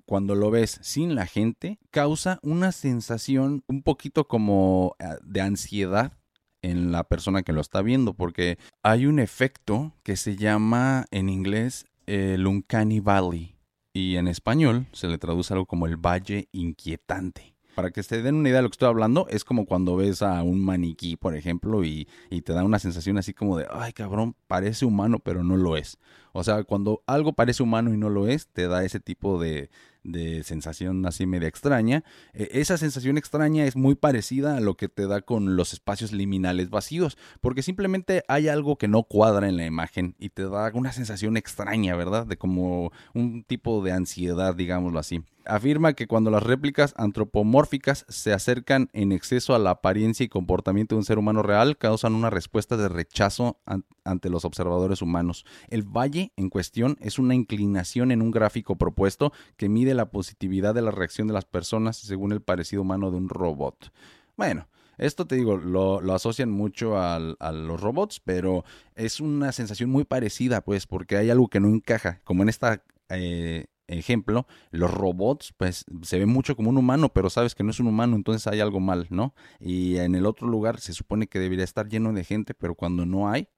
cuando 0.05 0.35
lo 0.35 0.51
ves 0.51 0.79
sin 0.83 1.15
la 1.15 1.27
gente, 1.27 1.79
causa 1.91 2.39
una 2.43 2.73
sensación 2.73 3.63
un 3.69 3.83
poquito 3.83 4.27
como 4.27 4.97
eh, 4.99 5.05
de 5.23 5.41
ansiedad 5.41 6.15
en 6.63 6.91
la 6.91 7.05
persona 7.05 7.43
que 7.43 7.53
lo 7.53 7.61
está 7.61 7.83
viendo, 7.83 8.15
porque 8.15 8.59
hay 8.83 9.07
un 9.07 9.21
efecto 9.21 9.95
que 10.03 10.17
se 10.17 10.37
llama 10.37 11.07
en 11.11 11.29
inglés 11.29 11.87
el 12.07 12.47
uncanny 12.47 13.01
valley. 13.01 13.55
y 13.95 14.17
en 14.17 14.29
español 14.29 14.87
se 14.93 15.09
le 15.09 15.19
traduce 15.19 15.53
algo 15.53 15.67
como 15.67 15.87
el 15.87 15.97
valle 15.97 16.49
inquietante. 16.53 17.58
Para 17.79 17.93
que 17.93 18.03
se 18.03 18.23
den 18.23 18.35
una 18.35 18.49
idea 18.49 18.59
de 18.59 18.63
lo 18.65 18.71
que 18.71 18.75
estoy 18.75 18.89
hablando, 18.89 19.29
es 19.31 19.45
como 19.45 19.65
cuando 19.65 19.95
ves 19.95 20.21
a 20.23 20.43
un 20.43 20.65
maniquí, 20.65 21.15
por 21.15 21.37
ejemplo, 21.37 21.85
y, 21.85 22.09
y, 22.29 22.41
te 22.41 22.53
da 22.53 22.65
una 22.65 22.81
sensación 22.81 23.19
así 23.19 23.33
como 23.33 23.57
de, 23.57 23.69
ay 23.71 23.93
cabrón, 23.93 24.35
parece 24.49 24.85
humano, 24.85 25.21
pero 25.21 25.45
no 25.45 25.57
lo 25.57 25.77
es. 25.77 25.97
O 26.39 26.45
sea, 26.45 26.63
cuando 26.63 27.03
algo 27.07 27.33
parece 27.33 27.63
humano 27.63 27.93
y 27.93 27.97
no 27.97 28.11
lo 28.11 28.29
es, 28.29 28.47
te 28.47 28.69
da 28.69 28.85
ese 28.85 29.01
tipo 29.01 29.41
de, 29.41 29.71
de 30.05 30.43
sensación 30.45 31.05
así 31.07 31.27
media 31.27 31.49
extraña. 31.49 32.05
E, 32.33 32.49
esa 32.53 32.79
sensación 32.79 33.19
extraña 33.19 33.65
es 33.65 33.77
muy 33.77 33.95
parecida 33.95 34.57
a 34.57 34.61
lo 34.61 34.77
que 34.77 34.89
te 34.89 35.07
da 35.07 35.21
con 35.21 35.57
los 35.57 35.73
espacios 35.73 36.13
liminales 36.13 36.71
vacíos, 36.71 37.19
porque 37.41 37.63
simplemente 37.63 38.23
hay 38.29 38.49
algo 38.49 38.77
que 38.77 38.89
no 38.89 39.03
cuadra 39.03 39.49
en 39.49 39.57
la 39.57 39.67
imagen 39.67 40.15
y 40.19 40.31
te 40.31 40.49
da 40.49 40.71
una 40.75 40.93
sensación 40.93 41.37
extraña, 41.37 41.97
¿verdad? 41.97 42.27
De 42.27 42.37
como 42.37 42.93
un 43.15 43.45
tipo 43.45 43.83
de 43.83 43.93
ansiedad, 43.93 44.55
digámoslo 44.55 44.99
así 44.99 45.23
afirma 45.49 45.95
que 45.95 46.07
cuando 46.07 46.31
las 46.31 46.43
réplicas 46.43 46.95
antropomórficas 46.97 48.05
se 48.09 48.33
acercan 48.33 48.91
en 48.93 49.13
exceso 49.13 49.55
a 49.55 49.59
la 49.59 49.71
apariencia 49.71 50.25
y 50.25 50.29
comportamiento 50.29 50.95
de 50.95 50.99
un 50.99 51.05
ser 51.05 51.19
humano 51.19 51.43
real, 51.43 51.79
causan 51.79 52.15
una 52.15 52.31
respuesta 52.31 52.77
de 52.77 52.89
rechazo 52.89 53.59
ante 54.05 54.31
los 54.31 54.45
observadores 54.45 55.03
humanos. 55.03 55.45
El 55.69 55.83
valle 55.85 56.28
en 56.37 56.51
cuestión 56.51 56.97
es 57.01 57.19
una 57.19 57.35
inclinación 57.35 58.11
en 58.11 58.23
un 58.23 58.31
gráfico 58.31 58.77
propuesto 58.77 59.33
que 59.57 59.69
mide 59.69 59.95
la 59.95 60.11
positividad 60.11 60.75
de 60.75 60.83
la 60.83 60.91
reacción 60.91 61.29
de 61.29 61.35
las 61.35 61.45
personas 61.45 61.97
según 61.97 62.33
el 62.33 62.41
parecido 62.41 62.83
humano 62.83 63.11
de 63.11 63.17
un 63.17 63.29
robot. 63.29 63.93
Bueno, 64.37 64.69
esto 64.97 65.27
te 65.27 65.37
digo, 65.37 65.57
lo, 65.57 66.01
asocian 66.13 66.51
mucho 66.51 66.99
a 66.99 67.19
los 67.19 67.81
robots, 67.81 68.21
pero 68.21 68.65
es 68.95 69.21
una 69.21 69.53
sensación 69.53 69.91
muy 69.91 70.05
parecida, 70.05 70.61
pues, 70.61 70.87
porque 70.87 71.17
hay 71.17 71.31
algo 71.31 71.49
que 71.49 71.61
no 71.61 71.69
encaja, 71.69 72.21
como 72.25 72.43
en 72.43 72.49
esta 72.49 72.83
eh, 73.09 73.67
ejemplo, 73.89 74.47
los 74.71 74.93
robots, 74.93 75.55
pues 75.57 75.85
se 76.03 76.19
ve 76.19 76.27
mucho 76.27 76.57
como 76.57 76.71
un 76.71 76.77
humano, 76.77 77.09
pero 77.11 77.31
sabes 77.31 77.55
que 77.55 77.65
no 77.65 77.71
es 77.71 77.81
un 77.81 77.87
humano, 77.87 78.17
entonces 78.17 78.47
hay 78.47 78.61
algo 78.61 78.81
mal, 78.81 79.07
¿no? 79.11 79.35
Y 79.61 79.97
en 79.97 80.15
el 80.15 80.27
otro 80.27 80.47
lugar 80.47 80.79
se 80.81 80.93
supone 80.93 81.27
que 81.27 81.39
debería 81.39 81.65
estar 81.65 81.89
lleno 81.89 82.13
de 82.13 82.25
gente, 82.25 82.55
pero 82.55 82.75
cuando 82.75 83.07
no 83.07 83.31
hay, 83.31 83.49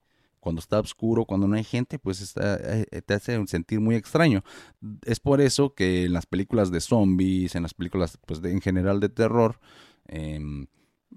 cuando 0.41 0.61
está 0.61 0.81
oscuro, 0.81 1.25
cuando 1.25 1.47
no 1.47 1.57
hay 1.57 1.65
gente, 1.65 1.99
pues 1.99 2.21
está, 2.21 2.59
eh, 2.63 3.03
te 3.03 3.15
hace 3.15 3.47
sentir 3.47 3.81
muy 3.81 3.95
extraño. 3.95 4.43
Es 5.05 5.21
por 5.21 5.41
eso 5.41 5.75
que 5.75 6.05
en 6.05 6.13
las 6.13 6.27
películas 6.27 6.71
de 6.71 6.81
zombies, 6.81 7.55
en 7.55 7.63
las 7.63 7.75
películas, 7.75 8.19
pues 8.27 8.43
en 8.45 8.61
general 8.61 9.01
de 9.01 9.11
terror, 9.11 9.61
em, 10.07 10.67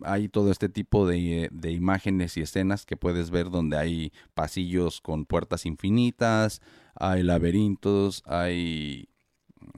hay 0.02 0.28
todo 0.30 0.52
este 0.52 0.70
tipo 0.70 1.08
de, 1.08 1.50
de, 1.52 1.72
imágenes 1.72 2.38
y 2.38 2.42
escenas 2.42 2.86
que 2.86 2.98
puedes 2.98 3.30
ver 3.30 3.50
donde 3.50 3.78
hay 3.78 4.12
pasillos 4.34 5.02
con 5.02 5.26
puertas 5.26 5.66
infinitas, 5.66 6.62
hay 6.96 7.24
laberintos, 7.24 8.24
hay 8.26 9.10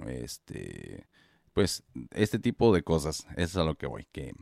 este 0.08 1.08
pues 1.54 1.84
este 2.12 2.40
tipo 2.40 2.74
de 2.74 2.84
cosas, 2.84 3.28
eso 3.38 3.44
es 3.44 3.56
a 3.58 3.64
lo 3.64 3.76
que 3.76 3.88
voy, 3.88 4.08
que 4.12 4.34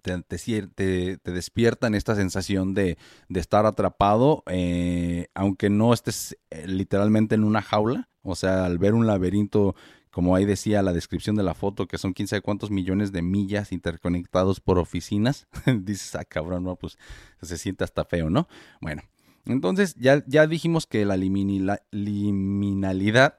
te, 0.00 0.22
te, 0.22 1.18
te 1.18 1.32
despiertan 1.32 1.94
esta 1.94 2.14
sensación 2.14 2.74
de, 2.74 2.98
de 3.28 3.40
estar 3.40 3.66
atrapado, 3.66 4.42
eh, 4.46 5.28
aunque 5.34 5.70
no 5.70 5.92
estés 5.92 6.36
eh, 6.50 6.66
literalmente 6.66 7.34
en 7.34 7.44
una 7.44 7.62
jaula, 7.62 8.08
o 8.22 8.34
sea, 8.34 8.64
al 8.64 8.78
ver 8.78 8.94
un 8.94 9.06
laberinto 9.06 9.74
como 10.14 10.36
ahí 10.36 10.44
decía 10.44 10.80
la 10.80 10.92
descripción 10.92 11.34
de 11.34 11.42
la 11.42 11.54
foto, 11.54 11.88
que 11.88 11.98
son 11.98 12.12
quién 12.12 12.28
sabe 12.28 12.40
cuántos 12.40 12.70
millones 12.70 13.10
de 13.10 13.20
millas 13.20 13.72
interconectados 13.72 14.60
por 14.60 14.78
oficinas, 14.78 15.48
dices, 15.66 16.14
ah, 16.14 16.24
cabrón, 16.24 16.62
no, 16.62 16.76
pues 16.76 16.96
se 17.42 17.58
siente 17.58 17.82
hasta 17.82 18.04
feo, 18.04 18.30
¿no? 18.30 18.46
Bueno, 18.80 19.02
entonces 19.44 19.96
ya, 19.96 20.22
ya 20.28 20.46
dijimos 20.46 20.86
que 20.86 21.04
la 21.04 21.16
liminalidad 21.16 21.80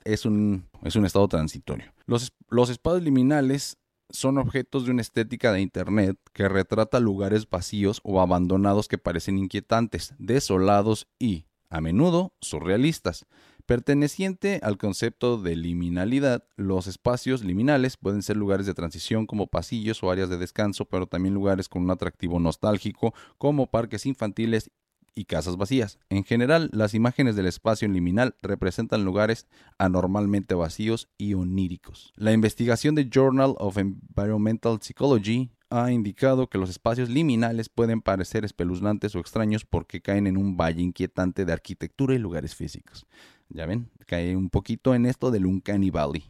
es 0.04 0.26
un, 0.26 0.68
es 0.84 0.98
un 0.98 1.06
estado 1.06 1.30
transitorio. 1.30 1.94
Los, 2.08 2.34
los 2.50 2.70
espacios 2.70 3.04
liminales 3.04 3.78
son 4.10 4.38
objetos 4.38 4.86
de 4.86 4.92
una 4.92 5.02
estética 5.02 5.52
de 5.52 5.62
Internet 5.62 6.18
que 6.34 6.48
retrata 6.48 7.00
lugares 7.00 7.50
vacíos 7.50 8.02
o 8.04 8.22
abandonados 8.22 8.88
que 8.88 8.98
parecen 8.98 9.38
inquietantes, 9.38 10.14
desolados 10.18 11.08
y, 11.20 11.46
a 11.70 11.82
menudo, 11.82 12.34
surrealistas. 12.42 13.26
Perteneciente 13.66 14.60
al 14.62 14.78
concepto 14.78 15.42
de 15.42 15.56
liminalidad, 15.56 16.44
los 16.56 16.86
espacios 16.86 17.44
liminales 17.44 17.98
pueden 17.98 18.22
ser 18.22 18.38
lugares 18.38 18.68
de 18.68 18.76
transición 18.76 19.26
como 19.26 19.48
pasillos 19.48 20.04
o 20.04 20.12
áreas 20.12 20.30
de 20.30 20.38
descanso, 20.38 20.86
pero 20.86 21.08
también 21.08 21.34
lugares 21.34 21.68
con 21.68 21.82
un 21.82 21.90
atractivo 21.90 22.40
nostálgico 22.40 23.16
como 23.40 23.66
parques 23.66 24.06
infantiles 24.06 24.70
y 25.16 25.26
casas 25.26 25.58
vacías. 25.58 25.98
En 26.10 26.24
general, 26.24 26.70
las 26.74 26.94
imágenes 26.94 27.36
del 27.36 27.48
espacio 27.48 27.88
liminal 27.88 28.36
representan 28.42 29.06
lugares 29.06 29.48
anormalmente 29.78 30.54
vacíos 30.54 31.08
y 31.18 31.34
oníricos. 31.34 32.14
La 32.16 32.34
investigación 32.34 32.94
de 32.94 33.10
Journal 33.10 33.56
of 33.58 33.78
Environmental 33.78 34.80
Psychology 34.82 35.50
ha 35.70 35.92
indicado 35.92 36.48
que 36.48 36.58
los 36.58 36.70
espacios 36.70 37.10
liminales 37.10 37.70
pueden 37.70 38.02
parecer 38.02 38.46
espeluznantes 38.46 39.16
o 39.16 39.20
extraños 39.20 39.66
porque 39.66 40.02
caen 40.02 40.28
en 40.28 40.38
un 40.38 40.58
valle 40.58 40.82
inquietante 40.82 41.46
de 41.46 41.54
arquitectura 41.54 42.14
y 42.14 42.20
lugares 42.20 42.56
físicos. 42.56 43.06
Ya 43.50 43.66
ven, 43.66 43.90
cae 44.06 44.36
un 44.36 44.50
poquito 44.50 44.94
en 44.94 45.06
esto 45.06 45.32
del 45.32 45.46
Uncanny 45.46 45.90
Valley. 45.90 46.24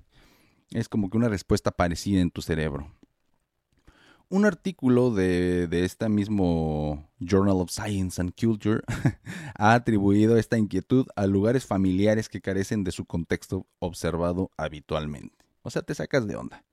Es 0.71 0.89
como 0.89 1.10
que 1.10 1.17
una 1.17 1.30
respuesta 1.30 1.71
parecida 1.71 2.21
en 2.21 2.32
tu 2.32 2.41
cerebro. 2.41 2.91
Un 4.36 4.43
artículo 4.43 5.12
de, 5.12 5.67
de 5.67 5.86
este 5.86 6.10
mismo 6.10 7.10
Journal 7.21 7.56
of 7.56 7.71
Science 7.71 8.19
and 8.19 8.34
Culture 8.38 8.82
ha 9.58 9.76
atribuido 9.76 10.36
esta 10.36 10.58
inquietud 10.58 11.08
a 11.15 11.26
lugares 11.26 11.65
familiares 11.65 12.28
que 12.28 12.41
carecen 12.41 12.84
de 12.84 12.91
su 12.91 13.06
contexto 13.06 13.65
observado 13.80 14.52
habitualmente. 14.58 15.38
O 15.62 15.69
sea, 15.69 15.84
te 15.84 15.95
sacas 15.95 16.28
de 16.28 16.36
onda. 16.36 16.65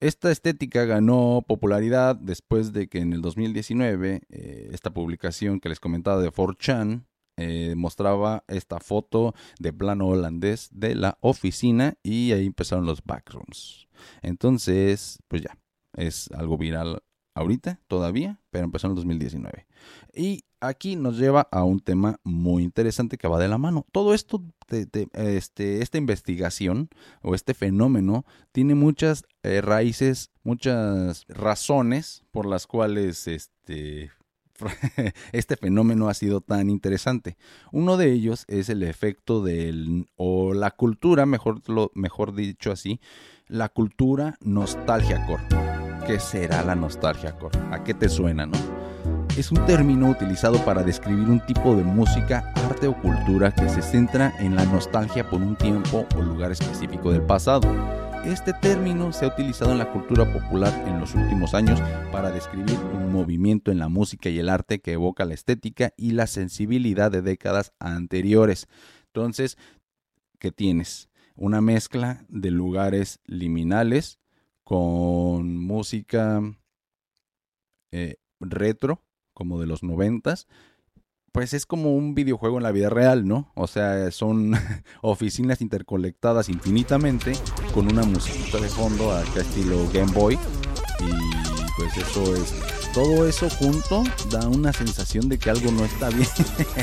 Esta 0.00 0.32
estética 0.32 0.86
ganó 0.86 1.44
popularidad 1.46 2.16
después 2.16 2.72
de 2.72 2.88
que 2.88 2.98
en 2.98 3.12
el 3.12 3.22
2019 3.22 4.22
eh, 4.28 4.70
esta 4.72 4.92
publicación 4.92 5.60
que 5.60 5.68
les 5.68 5.78
comentaba 5.78 6.20
de 6.20 6.32
4chan 6.32 7.04
eh, 7.36 7.74
mostraba 7.76 8.42
esta 8.48 8.80
foto 8.80 9.36
de 9.60 9.72
plano 9.72 10.08
holandés 10.08 10.68
de 10.72 10.96
la 10.96 11.16
oficina 11.20 11.94
y 12.02 12.32
ahí 12.32 12.46
empezaron 12.46 12.86
los 12.86 13.04
backrooms. 13.04 13.86
Entonces, 14.22 15.20
pues 15.28 15.42
ya, 15.42 15.56
es 15.94 16.30
algo 16.32 16.58
viral 16.58 17.02
ahorita 17.34 17.80
todavía, 17.88 18.40
pero 18.50 18.64
empezó 18.64 18.86
en 18.86 18.92
el 18.92 18.96
2019. 18.96 19.66
Y 20.14 20.44
aquí 20.60 20.96
nos 20.96 21.18
lleva 21.18 21.48
a 21.50 21.64
un 21.64 21.80
tema 21.80 22.20
muy 22.22 22.62
interesante 22.62 23.16
que 23.16 23.28
va 23.28 23.38
de 23.38 23.48
la 23.48 23.58
mano. 23.58 23.86
Todo 23.92 24.14
esto, 24.14 24.42
este, 24.68 25.82
esta 25.82 25.98
investigación 25.98 26.88
o 27.22 27.34
este 27.34 27.54
fenómeno 27.54 28.24
tiene 28.52 28.74
muchas 28.74 29.24
eh, 29.42 29.60
raíces, 29.60 30.30
muchas 30.42 31.24
razones 31.28 32.24
por 32.30 32.46
las 32.46 32.66
cuales 32.66 33.26
este, 33.26 34.10
este 35.32 35.56
fenómeno 35.56 36.08
ha 36.08 36.14
sido 36.14 36.40
tan 36.40 36.70
interesante. 36.70 37.36
Uno 37.72 37.96
de 37.96 38.12
ellos 38.12 38.44
es 38.48 38.68
el 38.68 38.82
efecto 38.82 39.42
del, 39.42 40.08
o 40.16 40.54
la 40.54 40.72
cultura, 40.72 41.26
mejor, 41.26 41.62
lo, 41.68 41.90
mejor 41.94 42.34
dicho 42.34 42.70
así, 42.72 43.00
la 43.46 43.68
cultura 43.68 44.36
nostalgia 44.40 45.26
core. 45.26 45.79
¿Qué 46.10 46.18
será 46.18 46.64
la 46.64 46.74
nostalgia 46.74 47.38
core? 47.38 47.56
¿A 47.70 47.84
qué 47.84 47.94
te 47.94 48.08
suena, 48.08 48.44
no? 48.44 48.58
Es 49.36 49.52
un 49.52 49.64
término 49.64 50.10
utilizado 50.10 50.58
para 50.64 50.82
describir 50.82 51.30
un 51.30 51.38
tipo 51.46 51.76
de 51.76 51.84
música, 51.84 52.52
arte 52.68 52.88
o 52.88 53.00
cultura 53.00 53.54
que 53.54 53.68
se 53.68 53.80
centra 53.80 54.34
en 54.40 54.56
la 54.56 54.64
nostalgia 54.64 55.30
por 55.30 55.40
un 55.40 55.54
tiempo 55.54 56.08
o 56.16 56.22
lugar 56.22 56.50
específico 56.50 57.12
del 57.12 57.22
pasado 57.22 57.60
este 58.24 58.52
término 58.52 59.12
se 59.12 59.24
ha 59.24 59.28
utilizado 59.28 59.70
en 59.70 59.78
la 59.78 59.90
cultura 59.92 60.30
popular 60.30 60.74
en 60.88 60.98
los 60.98 61.14
últimos 61.14 61.54
años 61.54 61.80
para 62.10 62.30
describir 62.30 62.76
un 62.92 63.12
movimiento 63.12 63.70
en 63.70 63.78
la 63.78 63.88
música 63.88 64.28
y 64.28 64.38
el 64.40 64.48
arte 64.48 64.80
que 64.80 64.92
evoca 64.92 65.24
la 65.24 65.34
estética 65.34 65.94
y 65.96 66.10
la 66.10 66.26
sensibilidad 66.26 67.12
de 67.12 67.22
décadas 67.22 67.72
anteriores. 67.78 68.66
Entonces, 69.06 69.56
¿qué 70.40 70.50
tienes? 70.50 71.08
Una 71.34 71.60
mezcla 71.60 72.26
de 72.28 72.50
lugares 72.50 73.20
liminales 73.26 74.18
con 74.70 75.56
música 75.56 76.40
eh, 77.90 78.18
retro, 78.38 79.02
como 79.34 79.58
de 79.58 79.66
los 79.66 79.82
noventas, 79.82 80.46
pues 81.32 81.54
es 81.54 81.66
como 81.66 81.96
un 81.96 82.14
videojuego 82.14 82.58
en 82.58 82.62
la 82.62 82.70
vida 82.70 82.88
real, 82.88 83.26
¿no? 83.26 83.50
O 83.56 83.66
sea, 83.66 84.12
son 84.12 84.52
oficinas 85.02 85.60
interconectadas 85.60 86.48
infinitamente 86.48 87.32
con 87.74 87.90
una 87.90 88.04
musiquita 88.04 88.60
de 88.60 88.68
fondo 88.68 89.10
acá 89.10 89.40
estilo 89.40 89.88
Game 89.92 90.12
Boy 90.12 90.34
y 91.00 91.10
pues 91.76 91.96
eso 91.96 92.36
es 92.36 92.79
todo 92.92 93.28
eso 93.28 93.48
junto 93.50 94.02
da 94.30 94.48
una 94.48 94.72
sensación 94.72 95.28
de 95.28 95.38
que 95.38 95.50
algo 95.50 95.70
no 95.70 95.84
está 95.84 96.08
bien. 96.10 96.28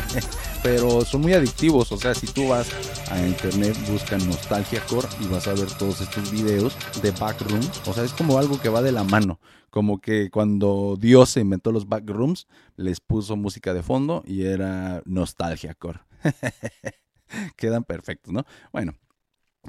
Pero 0.64 1.04
son 1.06 1.22
muy 1.22 1.34
adictivos, 1.34 1.92
o 1.92 1.98
sea, 1.98 2.14
si 2.14 2.28
tú 2.28 2.50
vas 2.50 2.70
a 3.12 3.26
internet, 3.26 3.76
busca 3.90 4.18
Nostalgia 4.18 4.82
Core 4.86 5.08
y 5.22 5.28
vas 5.28 5.48
a 5.48 5.54
ver 5.54 5.68
todos 5.78 6.02
estos 6.02 6.32
videos 6.32 6.76
de 7.02 7.12
backrooms, 7.12 7.82
o 7.88 7.94
sea, 7.94 8.04
es 8.04 8.14
como 8.14 8.38
algo 8.38 8.60
que 8.60 8.70
va 8.70 8.82
de 8.82 8.92
la 8.92 9.04
mano, 9.04 9.40
como 9.70 10.00
que 10.00 10.30
cuando 10.30 10.98
Dios 11.00 11.30
se 11.30 11.42
inventó 11.42 11.72
los 11.72 11.88
backrooms, 11.88 12.48
les 12.76 13.00
puso 13.00 13.36
música 13.36 13.74
de 13.74 13.84
fondo 13.84 14.24
y 14.26 14.44
era 14.44 15.02
Nostalgia 15.06 15.74
Core. 15.74 16.00
Quedan 17.58 17.84
perfectos, 17.84 18.34
¿no? 18.34 18.46
Bueno, 18.72 18.96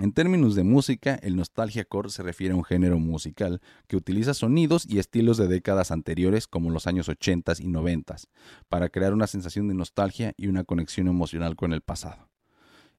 En 0.00 0.12
términos 0.12 0.54
de 0.54 0.62
música, 0.62 1.18
el 1.22 1.34
nostalgia 1.34 1.84
core 1.84 2.10
se 2.10 2.22
refiere 2.22 2.54
a 2.54 2.56
un 2.56 2.62
género 2.62 3.00
musical 3.00 3.60
que 3.88 3.96
utiliza 3.96 4.32
sonidos 4.32 4.86
y 4.86 5.00
estilos 5.00 5.38
de 5.38 5.48
décadas 5.48 5.90
anteriores 5.90 6.46
como 6.46 6.70
los 6.70 6.86
años 6.86 7.08
80 7.08 7.54
y 7.58 7.66
90 7.66 8.14
para 8.68 8.90
crear 8.90 9.12
una 9.12 9.26
sensación 9.26 9.66
de 9.66 9.74
nostalgia 9.74 10.34
y 10.36 10.46
una 10.46 10.62
conexión 10.62 11.08
emocional 11.08 11.56
con 11.56 11.72
el 11.72 11.80
pasado. 11.80 12.28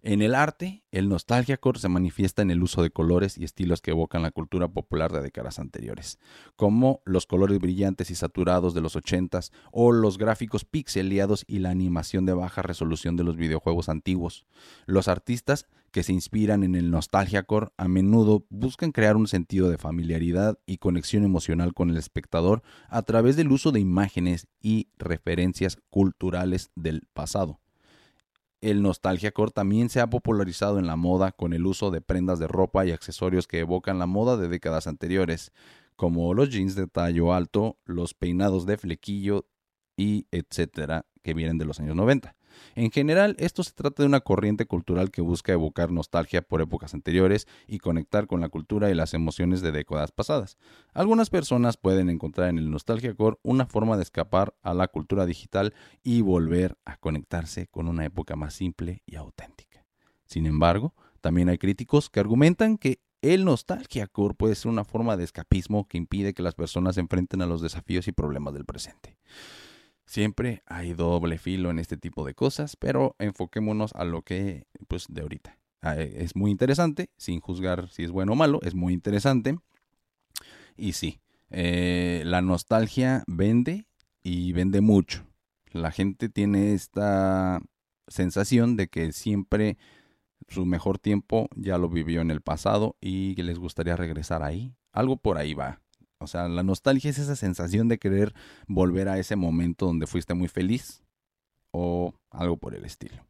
En 0.01 0.21
el 0.21 0.35
arte, 0.35 0.83
el 0.91 1.07
nostalgiacore 1.07 1.79
se 1.79 1.89
manifiesta 1.89 2.41
en 2.41 2.51
el 2.51 2.63
uso 2.63 2.81
de 2.81 2.89
colores 2.89 3.37
y 3.37 3.43
estilos 3.43 3.81
que 3.81 3.91
evocan 3.91 4.21
la 4.21 4.31
cultura 4.31 4.67
popular 4.69 5.11
de 5.11 5.21
décadas 5.21 5.59
anteriores, 5.59 6.19
como 6.55 7.01
los 7.05 7.25
colores 7.25 7.59
brillantes 7.59 8.09
y 8.09 8.15
saturados 8.15 8.73
de 8.73 8.79
los 8.79 8.95
80s 8.95 9.51
o 9.71 9.91
los 9.91 10.17
gráficos 10.17 10.63
pixeleados 10.63 11.43
y 11.47 11.59
la 11.59 11.69
animación 11.69 12.25
de 12.25 12.33
baja 12.33 12.61
resolución 12.61 13.17
de 13.17 13.25
los 13.25 13.35
videojuegos 13.35 13.89
antiguos. 13.89 14.45
Los 14.85 15.09
artistas 15.09 15.67
que 15.89 16.03
se 16.03 16.13
inspiran 16.13 16.63
en 16.63 16.75
el 16.75 16.91
nostalgiacore 16.91 17.69
a 17.77 17.87
menudo 17.87 18.45
buscan 18.49 18.91
crear 18.91 19.15
un 19.15 19.27
sentido 19.27 19.69
de 19.69 19.77
familiaridad 19.77 20.57
y 20.65 20.77
conexión 20.77 21.23
emocional 21.23 21.73
con 21.73 21.89
el 21.89 21.97
espectador 21.97 22.61
a 22.87 23.01
través 23.01 23.35
del 23.35 23.51
uso 23.51 23.71
de 23.71 23.79
imágenes 23.79 24.47
y 24.61 24.89
referencias 24.97 25.77
culturales 25.89 26.71
del 26.75 27.07
pasado. 27.13 27.59
El 28.61 28.81
nostalgia 28.81 29.31
core 29.31 29.51
también 29.51 29.89
se 29.89 30.01
ha 30.01 30.09
popularizado 30.09 30.79
en 30.79 30.87
la 30.87 30.97
moda 30.97 31.31
con 31.31 31.53
el 31.53 31.65
uso 31.65 31.91
de 31.91 32.01
prendas 32.01 32.39
de 32.39 32.47
ropa 32.47 32.85
y 32.85 32.91
accesorios 32.91 33.47
que 33.47 33.59
evocan 33.59 33.99
la 33.99 34.05
moda 34.05 34.35
de 34.35 34.49
décadas 34.49 34.85
anteriores, 34.85 35.53
como 35.95 36.33
los 36.33 36.49
jeans 36.49 36.75
de 36.75 36.87
tallo 36.87 37.33
alto, 37.33 37.77
los 37.85 38.13
peinados 38.13 38.65
de 38.65 38.77
flequillo 38.77 39.47
y 39.95 40.27
etcétera, 40.31 41.05
que 41.23 41.33
vienen 41.33 41.57
de 41.57 41.65
los 41.65 41.79
años 41.79 41.95
90. 41.95 42.35
En 42.75 42.91
general, 42.91 43.35
esto 43.39 43.63
se 43.63 43.71
trata 43.71 44.03
de 44.03 44.07
una 44.07 44.21
corriente 44.21 44.65
cultural 44.65 45.11
que 45.11 45.21
busca 45.21 45.53
evocar 45.53 45.91
nostalgia 45.91 46.41
por 46.41 46.61
épocas 46.61 46.93
anteriores 46.93 47.47
y 47.67 47.79
conectar 47.79 48.27
con 48.27 48.41
la 48.41 48.49
cultura 48.49 48.89
y 48.89 48.95
las 48.95 49.13
emociones 49.13 49.61
de 49.61 49.71
décadas 49.71 50.11
pasadas. 50.11 50.57
Algunas 50.93 51.29
personas 51.29 51.77
pueden 51.77 52.09
encontrar 52.09 52.49
en 52.49 52.57
el 52.57 52.71
Nostalgia 52.71 53.13
Core 53.13 53.37
una 53.43 53.65
forma 53.65 53.97
de 53.97 54.03
escapar 54.03 54.55
a 54.61 54.73
la 54.73 54.87
cultura 54.87 55.25
digital 55.25 55.73
y 56.03 56.21
volver 56.21 56.77
a 56.85 56.97
conectarse 56.97 57.67
con 57.67 57.87
una 57.87 58.05
época 58.05 58.35
más 58.35 58.53
simple 58.53 59.03
y 59.05 59.15
auténtica. 59.15 59.85
Sin 60.25 60.45
embargo, 60.45 60.93
también 61.21 61.49
hay 61.49 61.57
críticos 61.57 62.09
que 62.09 62.19
argumentan 62.19 62.77
que 62.77 63.01
el 63.21 63.43
Nostalgia 63.43 64.07
Core 64.07 64.35
puede 64.35 64.55
ser 64.55 64.71
una 64.71 64.85
forma 64.85 65.17
de 65.17 65.25
escapismo 65.25 65.87
que 65.87 65.97
impide 65.97 66.33
que 66.33 66.43
las 66.43 66.55
personas 66.55 66.95
se 66.95 67.01
enfrenten 67.01 67.41
a 67.41 67.45
los 67.45 67.61
desafíos 67.61 68.07
y 68.07 68.13
problemas 68.13 68.53
del 68.53 68.65
presente. 68.65 69.17
Siempre 70.09 70.63
hay 70.65 70.93
doble 70.93 71.37
filo 71.37 71.69
en 71.69 71.77
este 71.77 71.95
tipo 71.95 72.25
de 72.25 72.33
cosas, 72.33 72.75
pero 72.75 73.15
enfoquémonos 73.19 73.93
a 73.93 74.05
lo 74.05 74.23
que, 74.23 74.65
pues, 74.87 75.05
de 75.07 75.21
ahorita. 75.21 75.59
Ah, 75.81 75.97
e, 75.97 76.23
es 76.23 76.35
muy 76.35 76.49
interesante, 76.49 77.11
sin 77.15 77.41
juzgar 77.41 77.89
si 77.89 78.05
es 78.05 78.09
bueno 78.09 78.31
o 78.31 78.35
malo, 78.35 78.59
es 78.63 78.73
muy 78.73 78.91
interesante. 78.91 79.59
Y 80.75 80.93
sí, 80.93 81.19
eh, 81.51 82.23
la 82.25 82.41
nostalgia 82.41 83.23
vende 83.27 83.85
y 84.23 84.51
vende 84.51 84.81
mucho. 84.81 85.27
La 85.73 85.91
gente 85.91 86.27
tiene 86.27 86.73
esta 86.73 87.61
sensación 88.07 88.77
de 88.77 88.87
que 88.87 89.11
siempre 89.11 89.77
su 90.47 90.65
mejor 90.65 90.97
tiempo 90.97 91.49
ya 91.55 91.77
lo 91.77 91.87
vivió 91.87 92.21
en 92.21 92.31
el 92.31 92.41
pasado 92.41 92.95
y 92.99 93.35
que 93.35 93.43
les 93.43 93.59
gustaría 93.59 93.95
regresar 93.95 94.41
ahí. 94.41 94.73
Algo 94.91 95.17
por 95.17 95.37
ahí 95.37 95.53
va. 95.53 95.81
O 96.19 96.27
sea, 96.27 96.49
la 96.49 96.63
nostalgia 96.63 97.09
es 97.09 97.17
esa 97.17 97.35
sensación 97.35 97.87
de 97.87 97.97
querer 97.97 98.33
volver 98.67 99.07
a 99.07 99.17
ese 99.17 99.35
momento 99.35 99.85
donde 99.85 100.05
fuiste 100.05 100.33
muy 100.33 100.49
feliz 100.49 101.01
o 101.71 102.13
algo 102.29 102.57
por 102.57 102.75
el 102.75 102.85
estilo. 102.85 103.25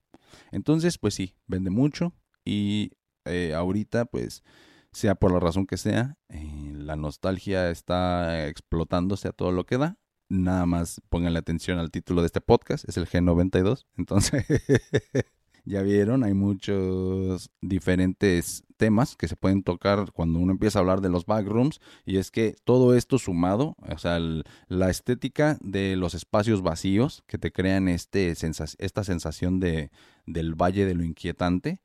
Entonces, 0.51 0.97
pues 0.97 1.13
sí, 1.13 1.35
vende 1.47 1.69
mucho 1.69 2.13
y 2.43 2.91
eh, 3.25 3.53
ahorita, 3.53 4.05
pues, 4.05 4.43
sea 4.91 5.15
por 5.15 5.31
la 5.31 5.39
razón 5.39 5.67
que 5.67 5.77
sea, 5.77 6.17
eh, 6.29 6.73
la 6.75 6.95
nostalgia 6.95 7.69
está 7.69 8.47
explotándose 8.47 9.27
a 9.27 9.33
todo 9.33 9.51
lo 9.51 9.65
que 9.65 9.77
da. 9.77 9.97
Nada 10.29 10.65
más 10.65 11.01
pónganle 11.09 11.39
atención 11.39 11.79
al 11.79 11.91
título 11.91 12.21
de 12.21 12.27
este 12.27 12.41
podcast, 12.41 12.87
es 12.87 12.97
el 12.97 13.07
G92. 13.07 13.85
Entonces, 13.97 14.45
ya 15.65 15.83
vieron, 15.83 16.23
hay 16.23 16.33
muchos 16.33 17.51
diferentes 17.61 18.63
temas 18.79 19.15
que 19.17 19.27
se 19.27 19.35
pueden 19.35 19.61
tocar 19.61 20.11
cuando 20.13 20.39
uno 20.39 20.53
empieza 20.53 20.79
a 20.79 20.81
hablar 20.81 21.01
de 21.01 21.09
los 21.09 21.25
backrooms 21.25 21.81
y 22.05 22.17
es 22.17 22.31
que 22.31 22.55
todo 22.63 22.95
esto 22.95 23.19
sumado, 23.19 23.75
o 23.77 23.97
sea, 23.99 24.17
la 24.67 24.89
estética 24.89 25.57
de 25.61 25.97
los 25.97 26.15
espacios 26.15 26.63
vacíos 26.63 27.23
que 27.27 27.37
te 27.37 27.51
crean 27.51 27.89
este, 27.89 28.31
esta 28.31 29.03
sensación 29.03 29.59
de, 29.59 29.91
del 30.25 30.55
valle 30.55 30.85
de 30.85 30.95
lo 30.95 31.03
inquietante, 31.03 31.81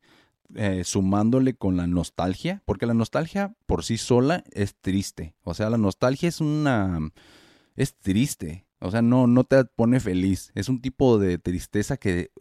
eh, 0.55 0.83
sumándole 0.85 1.55
con 1.55 1.75
la 1.75 1.85
nostalgia, 1.85 2.63
porque 2.65 2.85
la 2.85 2.93
nostalgia 2.93 3.53
por 3.65 3.83
sí 3.83 3.97
sola 3.97 4.43
es 4.51 4.75
triste, 4.75 5.35
o 5.43 5.53
sea, 5.53 5.69
la 5.69 5.77
nostalgia 5.77 6.29
es 6.29 6.39
una... 6.39 7.11
es 7.75 7.95
triste, 7.95 8.65
o 8.79 8.89
sea, 8.89 9.01
no, 9.01 9.27
no 9.27 9.43
te 9.43 9.65
pone 9.65 9.99
feliz, 9.99 10.51
es 10.55 10.69
un 10.69 10.81
tipo 10.81 11.19
de 11.19 11.39
tristeza 11.39 11.97
que 11.97 12.31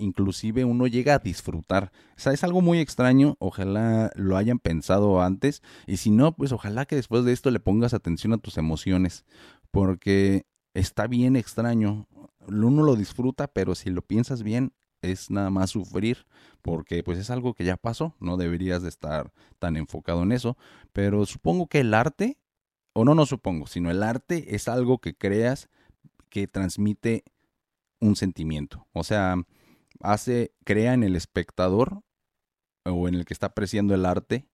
inclusive 0.00 0.64
uno 0.64 0.86
llega 0.86 1.14
a 1.14 1.18
disfrutar. 1.18 1.92
O 2.16 2.20
sea, 2.20 2.32
es 2.32 2.42
algo 2.44 2.60
muy 2.60 2.78
extraño, 2.80 3.36
ojalá 3.38 4.10
lo 4.16 4.36
hayan 4.36 4.58
pensado 4.58 5.22
antes 5.22 5.62
y 5.86 5.98
si 5.98 6.10
no, 6.10 6.34
pues 6.34 6.52
ojalá 6.52 6.86
que 6.86 6.96
después 6.96 7.24
de 7.24 7.32
esto 7.32 7.50
le 7.50 7.60
pongas 7.60 7.94
atención 7.94 8.32
a 8.32 8.38
tus 8.38 8.58
emociones, 8.58 9.24
porque 9.70 10.46
está 10.74 11.06
bien 11.06 11.36
extraño. 11.36 12.06
Uno 12.46 12.82
lo 12.82 12.96
disfruta, 12.96 13.48
pero 13.48 13.74
si 13.74 13.90
lo 13.90 14.02
piensas 14.02 14.42
bien, 14.42 14.72
es 15.02 15.30
nada 15.30 15.50
más 15.50 15.70
sufrir, 15.70 16.26
porque 16.62 17.02
pues 17.02 17.18
es 17.18 17.30
algo 17.30 17.54
que 17.54 17.64
ya 17.64 17.76
pasó, 17.76 18.14
no 18.20 18.36
deberías 18.36 18.82
de 18.82 18.88
estar 18.88 19.32
tan 19.58 19.76
enfocado 19.76 20.22
en 20.22 20.32
eso, 20.32 20.56
pero 20.92 21.26
supongo 21.26 21.66
que 21.66 21.80
el 21.80 21.94
arte, 21.94 22.38
o 22.92 23.04
no, 23.04 23.14
no 23.14 23.26
supongo, 23.26 23.66
sino 23.66 23.90
el 23.90 24.02
arte 24.02 24.54
es 24.54 24.68
algo 24.68 24.98
que 24.98 25.14
creas 25.14 25.68
que 26.28 26.46
transmite 26.46 27.24
un 28.00 28.16
sentimiento. 28.16 28.86
O 28.92 29.04
sea, 29.04 29.36
hace, 30.00 30.52
crea 30.64 30.94
en 30.94 31.02
el 31.02 31.16
espectador 31.16 32.02
o 32.84 33.08
en 33.08 33.14
el 33.14 33.24
que 33.24 33.34
está 33.34 33.46
apreciando 33.46 33.94
el 33.94 34.04
arte 34.04 34.46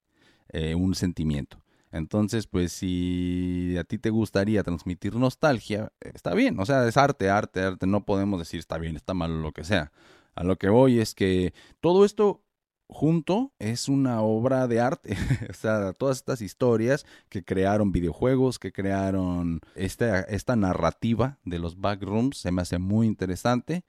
eh, 0.49 0.75
un 0.75 0.95
sentimiento. 0.95 1.63
Entonces, 1.91 2.47
pues 2.47 2.73
si 2.73 3.75
a 3.79 3.83
ti 3.83 3.97
te 3.97 4.09
gustaría 4.09 4.63
transmitir 4.63 5.15
nostalgia, 5.15 5.91
está 6.01 6.33
bien, 6.33 6.59
o 6.59 6.65
sea, 6.65 6.87
es 6.87 6.97
arte, 6.97 7.29
arte, 7.29 7.61
arte, 7.61 7.87
no 7.87 8.05
podemos 8.05 8.39
decir 8.39 8.59
está 8.59 8.77
bien, 8.77 8.95
está 8.95 9.13
mal 9.13 9.41
lo 9.41 9.51
que 9.51 9.63
sea. 9.63 9.91
A 10.35 10.43
lo 10.43 10.57
que 10.57 10.69
voy 10.69 10.99
es 10.99 11.15
que 11.15 11.53
todo 11.79 12.05
esto 12.05 12.43
junto 12.89 13.53
es 13.59 13.89
una 13.89 14.21
obra 14.21 14.67
de 14.67 14.79
arte. 14.79 15.17
o 15.49 15.53
sea, 15.53 15.93
todas 15.93 16.17
estas 16.17 16.41
historias 16.41 17.05
que 17.29 17.43
crearon 17.43 17.91
videojuegos, 17.91 18.59
que 18.59 18.71
crearon 18.71 19.61
esta, 19.75 20.21
esta 20.21 20.55
narrativa 20.55 21.39
de 21.43 21.59
los 21.59 21.79
backrooms, 21.79 22.37
se 22.37 22.51
me 22.51 22.61
hace 22.61 22.77
muy 22.77 23.07
interesante. 23.07 23.83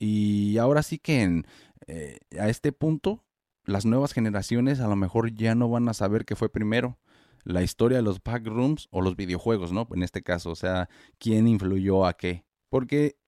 Y 0.00 0.56
ahora 0.56 0.82
sí 0.82 0.98
que 0.98 1.44
eh, 1.86 2.18
a 2.40 2.48
este 2.48 2.72
punto, 2.72 3.22
las 3.64 3.84
nuevas 3.84 4.12
generaciones 4.12 4.80
a 4.80 4.88
lo 4.88 4.96
mejor 4.96 5.34
ya 5.34 5.54
no 5.54 5.68
van 5.68 5.88
a 5.88 5.94
saber 5.94 6.24
qué 6.24 6.34
fue 6.34 6.48
primero, 6.48 6.98
la 7.44 7.62
historia 7.62 7.98
de 7.98 8.02
los 8.02 8.22
backrooms 8.22 8.88
o 8.90 9.02
los 9.02 9.14
videojuegos, 9.14 9.72
¿no? 9.72 9.86
En 9.92 10.02
este 10.02 10.22
caso, 10.22 10.50
o 10.50 10.56
sea, 10.56 10.88
quién 11.18 11.46
influyó 11.46 12.06
a 12.06 12.16
qué. 12.16 12.44
Porque 12.70 13.18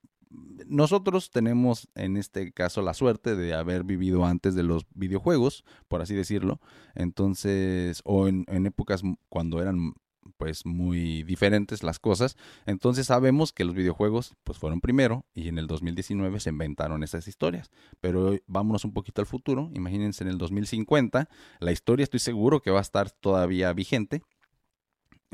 nosotros 0.67 1.31
tenemos 1.31 1.89
en 1.95 2.17
este 2.17 2.53
caso 2.53 2.81
la 2.81 2.95
suerte 2.95 3.37
de 3.37 3.53
haber 3.53 3.85
vivido 3.85 4.25
antes 4.25 4.55
de 4.55 4.63
los 4.63 4.87
videojuegos, 4.95 5.65
por 5.89 6.01
así 6.01 6.15
decirlo. 6.15 6.59
Entonces, 6.95 8.01
o 8.05 8.29
en, 8.29 8.47
en 8.49 8.65
épocas 8.65 9.03
cuando 9.29 9.61
eran 9.61 9.93
pues 10.37 10.67
muy 10.67 11.23
diferentes 11.23 11.83
las 11.83 11.99
cosas. 11.99 12.37
Entonces 12.67 13.07
sabemos 13.07 13.53
que 13.53 13.65
los 13.65 13.75
videojuegos 13.75 14.35
pues 14.45 14.59
fueron 14.59 14.81
primero 14.81 15.25
y 15.35 15.49
en 15.49 15.59
el 15.59 15.67
2019 15.67 16.41
se 16.41 16.51
inventaron 16.51 17.03
esas 17.03 17.29
historias. 17.29 17.71
Pero 18.01 18.37
vámonos 18.47 18.85
un 18.85 18.93
poquito 18.93 19.21
al 19.21 19.27
futuro. 19.27 19.71
Imagínense 19.75 20.25
en 20.25 20.31
el 20.31 20.39
2050 20.39 21.29
la 21.61 21.73
historia 21.73 22.05
estoy 22.05 22.21
seguro 22.21 22.61
que 22.61 22.71
va 22.71 22.79
a 22.79 22.83
estar 22.83 23.11
todavía 23.11 23.73
vigente. 23.73 24.23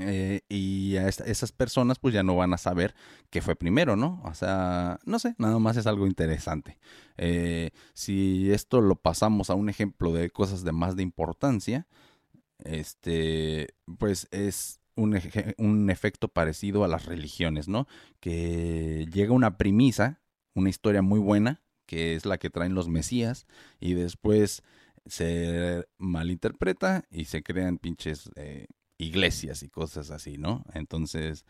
Eh, 0.01 0.43
y 0.49 0.97
a 0.97 1.09
esas 1.09 1.51
personas 1.51 1.99
pues 1.99 2.15
ya 2.15 2.23
no 2.23 2.37
van 2.37 2.55
a 2.55 2.59
saber 2.59 2.95
qué 3.31 3.43
fue 3.43 3.57
primero, 3.57 3.97
¿no? 3.97 4.23
O 4.25 4.33
sea, 4.33 5.01
no 5.05 5.19
sé, 5.19 5.35
nada 5.39 5.59
más 5.59 5.77
es 5.77 5.89
algo 5.89 6.07
interesante. 6.07 6.79
Eh, 7.17 7.71
si 7.95 8.53
esto 8.53 8.81
lo 8.81 8.95
pasamos 8.95 9.51
a 9.51 9.55
un 9.55 9.69
ejemplo 9.69 10.13
de 10.13 10.31
cosas 10.31 10.63
de 10.63 10.71
más 10.71 10.95
de 10.95 11.03
importancia, 11.03 11.89
este, 12.59 13.75
pues 13.99 14.29
es 14.31 14.78
un, 14.99 15.19
un 15.59 15.91
efecto 15.91 16.29
parecido 16.29 16.85
a 16.85 16.89
las 16.89 17.07
religiones, 17.07 17.69
¿no? 17.69 17.87
Que 18.21 19.07
llega 19.13 19.33
una 19.33 19.57
premisa, 19.57 20.21
una 20.55 20.69
historia 20.69 21.03
muy 21.03 21.21
buena, 21.21 21.63
que 21.87 22.15
es 22.15 22.27
la 22.27 22.39
que 22.39 22.51
traen 22.51 22.75
los 22.75 22.89
mesías, 22.89 23.47
y 23.81 23.95
después 23.95 24.63
se 25.07 25.87
malinterpreta 25.97 27.05
y 27.11 27.25
se 27.25 27.43
crean 27.43 27.79
pinches 27.79 28.31
eh, 28.37 28.67
iglesias 28.99 29.63
y 29.63 29.69
cosas 29.69 30.11
así, 30.11 30.37
¿no? 30.37 30.65
Entonces, 30.75 31.47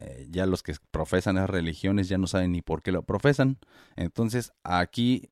eh, 0.00 0.26
ya 0.30 0.46
los 0.46 0.62
que 0.62 0.74
profesan 0.90 1.36
las 1.36 1.50
religiones 1.50 2.08
ya 2.08 2.18
no 2.18 2.26
saben 2.26 2.52
ni 2.52 2.62
por 2.62 2.82
qué 2.82 2.92
lo 2.92 3.02
profesan. 3.04 3.58
Entonces, 3.96 4.52
aquí 4.62 5.30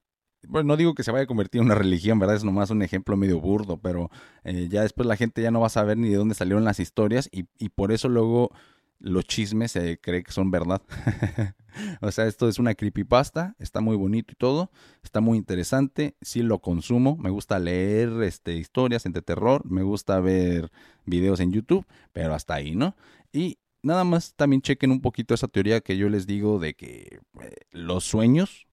bueno, 0.48 0.68
no 0.68 0.76
digo 0.76 0.94
que 0.94 1.02
se 1.02 1.12
vaya 1.12 1.24
a 1.24 1.26
convertir 1.26 1.60
en 1.60 1.66
una 1.66 1.74
religión, 1.74 2.18
¿verdad? 2.18 2.36
Es 2.36 2.44
nomás 2.44 2.70
un 2.70 2.82
ejemplo 2.82 3.16
medio 3.16 3.40
burdo, 3.40 3.78
pero 3.78 4.10
eh, 4.44 4.68
ya 4.70 4.82
después 4.82 5.06
la 5.06 5.16
gente 5.16 5.42
ya 5.42 5.50
no 5.50 5.60
va 5.60 5.66
a 5.66 5.70
saber 5.70 5.96
ni 5.98 6.08
de 6.08 6.16
dónde 6.16 6.34
salieron 6.34 6.64
las 6.64 6.80
historias 6.80 7.28
y, 7.32 7.46
y 7.58 7.68
por 7.70 7.92
eso 7.92 8.08
luego 8.08 8.50
los 9.02 9.24
chismes 9.24 9.72
se 9.72 9.98
cree 9.98 10.22
que 10.22 10.32
son 10.32 10.50
verdad. 10.50 10.80
o 12.00 12.10
sea, 12.10 12.26
esto 12.26 12.48
es 12.48 12.58
una 12.58 12.74
creepypasta, 12.74 13.56
está 13.58 13.80
muy 13.80 13.96
bonito 13.96 14.32
y 14.32 14.36
todo, 14.36 14.70
está 15.02 15.20
muy 15.20 15.38
interesante, 15.38 16.16
sí 16.22 16.42
lo 16.42 16.60
consumo, 16.60 17.16
me 17.16 17.30
gusta 17.30 17.58
leer 17.58 18.22
este, 18.22 18.54
historias 18.54 19.02
de 19.02 19.22
terror, 19.22 19.68
me 19.68 19.82
gusta 19.82 20.20
ver 20.20 20.70
videos 21.04 21.40
en 21.40 21.52
YouTube, 21.52 21.84
pero 22.12 22.34
hasta 22.34 22.54
ahí, 22.54 22.76
¿no? 22.76 22.94
Y 23.32 23.58
nada 23.82 24.04
más 24.04 24.34
también 24.34 24.62
chequen 24.62 24.92
un 24.92 25.00
poquito 25.00 25.34
esa 25.34 25.48
teoría 25.48 25.80
que 25.80 25.96
yo 25.96 26.08
les 26.08 26.26
digo 26.26 26.60
de 26.60 26.74
que 26.74 27.20
eh, 27.40 27.56
los 27.72 28.04
sueños 28.04 28.68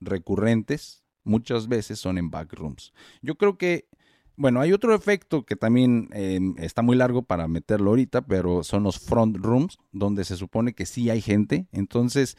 recurrentes 0.00 1.01
muchas 1.24 1.68
veces 1.68 1.98
son 1.98 2.18
en 2.18 2.30
backrooms. 2.30 2.92
Yo 3.22 3.36
creo 3.36 3.56
que 3.58 3.88
bueno, 4.36 4.60
hay 4.60 4.72
otro 4.72 4.94
efecto 4.94 5.44
que 5.44 5.56
también 5.56 6.08
em, 6.12 6.54
está 6.58 6.82
muy 6.82 6.96
largo 6.96 7.22
para 7.22 7.48
meterlo 7.48 7.90
ahorita, 7.90 8.22
pero 8.22 8.62
son 8.64 8.82
los 8.82 8.98
front 8.98 9.36
rooms, 9.36 9.78
donde 9.92 10.24
se 10.24 10.36
supone 10.36 10.72
que 10.72 10.86
sí 10.86 11.10
hay 11.10 11.20
gente. 11.20 11.66
Entonces, 11.70 12.36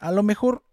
a 0.00 0.10
lo 0.10 0.22
mejor 0.22 0.64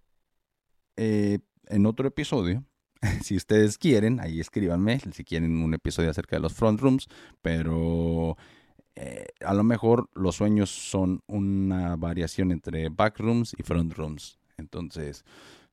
eh, 0.97 1.39
en 1.67 1.85
otro 1.85 2.07
episodio, 2.07 2.63
si 3.23 3.35
ustedes 3.35 3.77
quieren, 3.77 4.19
ahí 4.19 4.39
escríbanme 4.39 4.99
si 4.99 5.23
quieren 5.23 5.63
un 5.63 5.73
episodio 5.73 6.09
acerca 6.09 6.35
de 6.37 6.41
los 6.41 6.53
front 6.53 6.79
rooms, 6.81 7.07
pero 7.41 8.35
eh, 8.95 9.27
a 9.45 9.53
lo 9.53 9.63
mejor 9.63 10.09
los 10.13 10.35
sueños 10.35 10.69
son 10.69 11.21
una 11.27 11.95
variación 11.95 12.51
entre 12.51 12.89
back 12.89 13.19
rooms 13.19 13.55
y 13.57 13.63
front 13.63 13.93
rooms. 13.93 14.39
Entonces, 14.57 15.23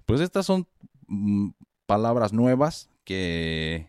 pues 0.07 0.21
estas 0.21 0.47
son 0.47 0.67
mm, 1.09 1.51
palabras 1.91 2.33
nuevas 2.33 2.89
que 3.03 3.89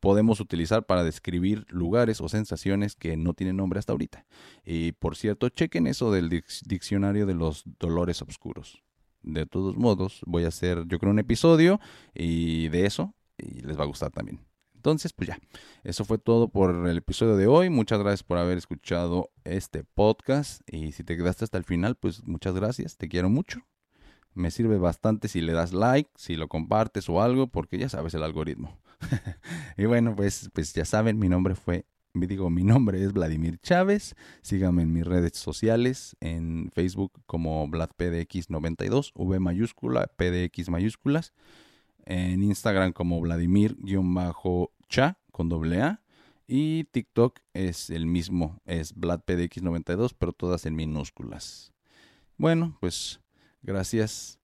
podemos 0.00 0.40
utilizar 0.40 0.86
para 0.86 1.04
describir 1.04 1.66
lugares 1.68 2.22
o 2.22 2.28
sensaciones 2.30 2.96
que 2.96 3.18
no 3.18 3.34
tienen 3.34 3.58
nombre 3.58 3.78
hasta 3.78 3.92
ahorita. 3.92 4.24
Y 4.64 4.92
por 4.92 5.14
cierto, 5.14 5.50
chequen 5.50 5.86
eso 5.86 6.10
del 6.10 6.30
diccionario 6.64 7.26
de 7.26 7.34
los 7.34 7.64
dolores 7.78 8.22
oscuros. 8.22 8.82
De 9.20 9.44
todos 9.44 9.76
modos, 9.76 10.22
voy 10.24 10.44
a 10.44 10.48
hacer 10.48 10.86
yo 10.88 10.98
creo 10.98 11.12
un 11.12 11.18
episodio 11.18 11.80
y 12.14 12.70
de 12.70 12.86
eso 12.86 13.14
y 13.36 13.60
les 13.60 13.78
va 13.78 13.82
a 13.82 13.88
gustar 13.88 14.10
también. 14.10 14.40
Entonces, 14.74 15.12
pues 15.12 15.28
ya, 15.28 15.38
eso 15.84 16.06
fue 16.06 16.16
todo 16.16 16.48
por 16.48 16.88
el 16.88 16.96
episodio 16.96 17.36
de 17.36 17.46
hoy. 17.46 17.68
Muchas 17.68 17.98
gracias 17.98 18.22
por 18.22 18.38
haber 18.38 18.56
escuchado 18.56 19.28
este 19.44 19.84
podcast 19.84 20.62
y 20.66 20.92
si 20.92 21.04
te 21.04 21.14
quedaste 21.14 21.44
hasta 21.44 21.58
el 21.58 21.64
final, 21.64 21.94
pues 21.94 22.26
muchas 22.26 22.54
gracias, 22.54 22.96
te 22.96 23.06
quiero 23.06 23.28
mucho. 23.28 23.60
Me 24.34 24.50
sirve 24.50 24.78
bastante 24.78 25.28
si 25.28 25.40
le 25.40 25.52
das 25.52 25.72
like, 25.72 26.10
si 26.16 26.36
lo 26.36 26.48
compartes 26.48 27.08
o 27.08 27.20
algo, 27.20 27.48
porque 27.48 27.78
ya 27.78 27.88
sabes 27.88 28.14
el 28.14 28.22
algoritmo. 28.22 28.78
y 29.76 29.84
bueno, 29.84 30.14
pues, 30.16 30.50
pues 30.52 30.72
ya 30.72 30.84
saben, 30.84 31.18
mi 31.18 31.28
nombre 31.28 31.54
fue, 31.54 31.86
digo, 32.14 32.50
mi 32.50 32.64
nombre 32.64 33.02
es 33.02 33.12
Vladimir 33.12 33.58
Chávez. 33.58 34.14
Síganme 34.42 34.82
en 34.82 34.92
mis 34.92 35.06
redes 35.06 35.36
sociales, 35.36 36.16
en 36.20 36.70
Facebook 36.72 37.12
como 37.26 37.66
VladPDX92, 37.68 39.12
V 39.14 39.40
mayúscula, 39.40 40.06
PDX 40.16 40.70
mayúsculas. 40.70 41.32
En 42.04 42.42
Instagram 42.42 42.92
como 42.92 43.20
Vladimir-cha 43.20 45.18
con 45.30 45.48
doble 45.48 45.82
A. 45.82 46.02
Y 46.46 46.84
TikTok 46.84 47.38
es 47.54 47.88
el 47.88 48.06
mismo, 48.06 48.60
es 48.66 48.94
VladPDX92, 48.94 50.14
pero 50.18 50.32
todas 50.32 50.66
en 50.66 50.74
minúsculas. 50.74 51.72
Bueno, 52.36 52.76
pues 52.80 53.21
gracias. 53.62 54.38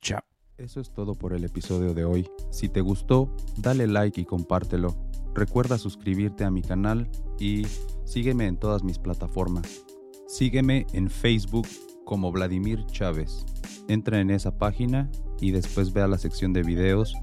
Chao. 0.00 0.22
Eso 0.58 0.80
es 0.80 0.92
todo 0.92 1.14
por 1.14 1.32
el 1.32 1.44
episodio 1.44 1.94
de 1.94 2.04
hoy. 2.04 2.28
Si 2.50 2.68
te 2.68 2.80
gustó, 2.80 3.34
dale 3.56 3.86
like 3.86 4.20
y 4.20 4.24
compártelo. 4.24 4.96
Recuerda 5.34 5.78
suscribirte 5.78 6.44
a 6.44 6.50
mi 6.50 6.62
canal 6.62 7.08
y 7.38 7.66
sígueme 8.04 8.46
en 8.46 8.58
todas 8.58 8.84
mis 8.84 8.98
plataformas. 8.98 9.82
Sígueme 10.28 10.86
en 10.92 11.10
Facebook 11.10 11.66
como 12.04 12.30
Vladimir 12.30 12.84
Chávez. 12.86 13.44
Entra 13.88 14.20
en 14.20 14.30
esa 14.30 14.56
página 14.56 15.10
y 15.40 15.50
después 15.50 15.92
ve 15.92 16.02
a 16.02 16.08
la 16.08 16.18
sección 16.18 16.52
de 16.52 16.62
videos 16.62 17.14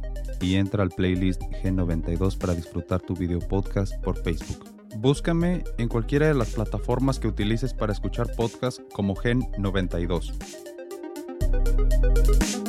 y 0.41 0.56
entra 0.56 0.84
al 0.84 0.89
playlist 0.89 1.41
G92 1.41 2.38
para 2.38 2.56
disfrutar 2.56 3.02
tu 3.02 3.15
video 3.15 3.39
podcast 3.39 3.93
por 4.04 4.21
Facebook. 4.21 4.65
Búscame 4.97 5.63
en 5.78 5.88
cualquiera 5.88 6.28
de 6.28 6.34
las 6.34 6.54
plataformas 6.54 7.19
que 7.19 7.28
utilices 7.28 7.73
para 7.73 7.93
escuchar 7.93 8.28
podcast 8.36 8.80
como 8.93 9.15
Gen92. 9.15 10.68
Thank 11.51 12.53
you. 12.57 12.68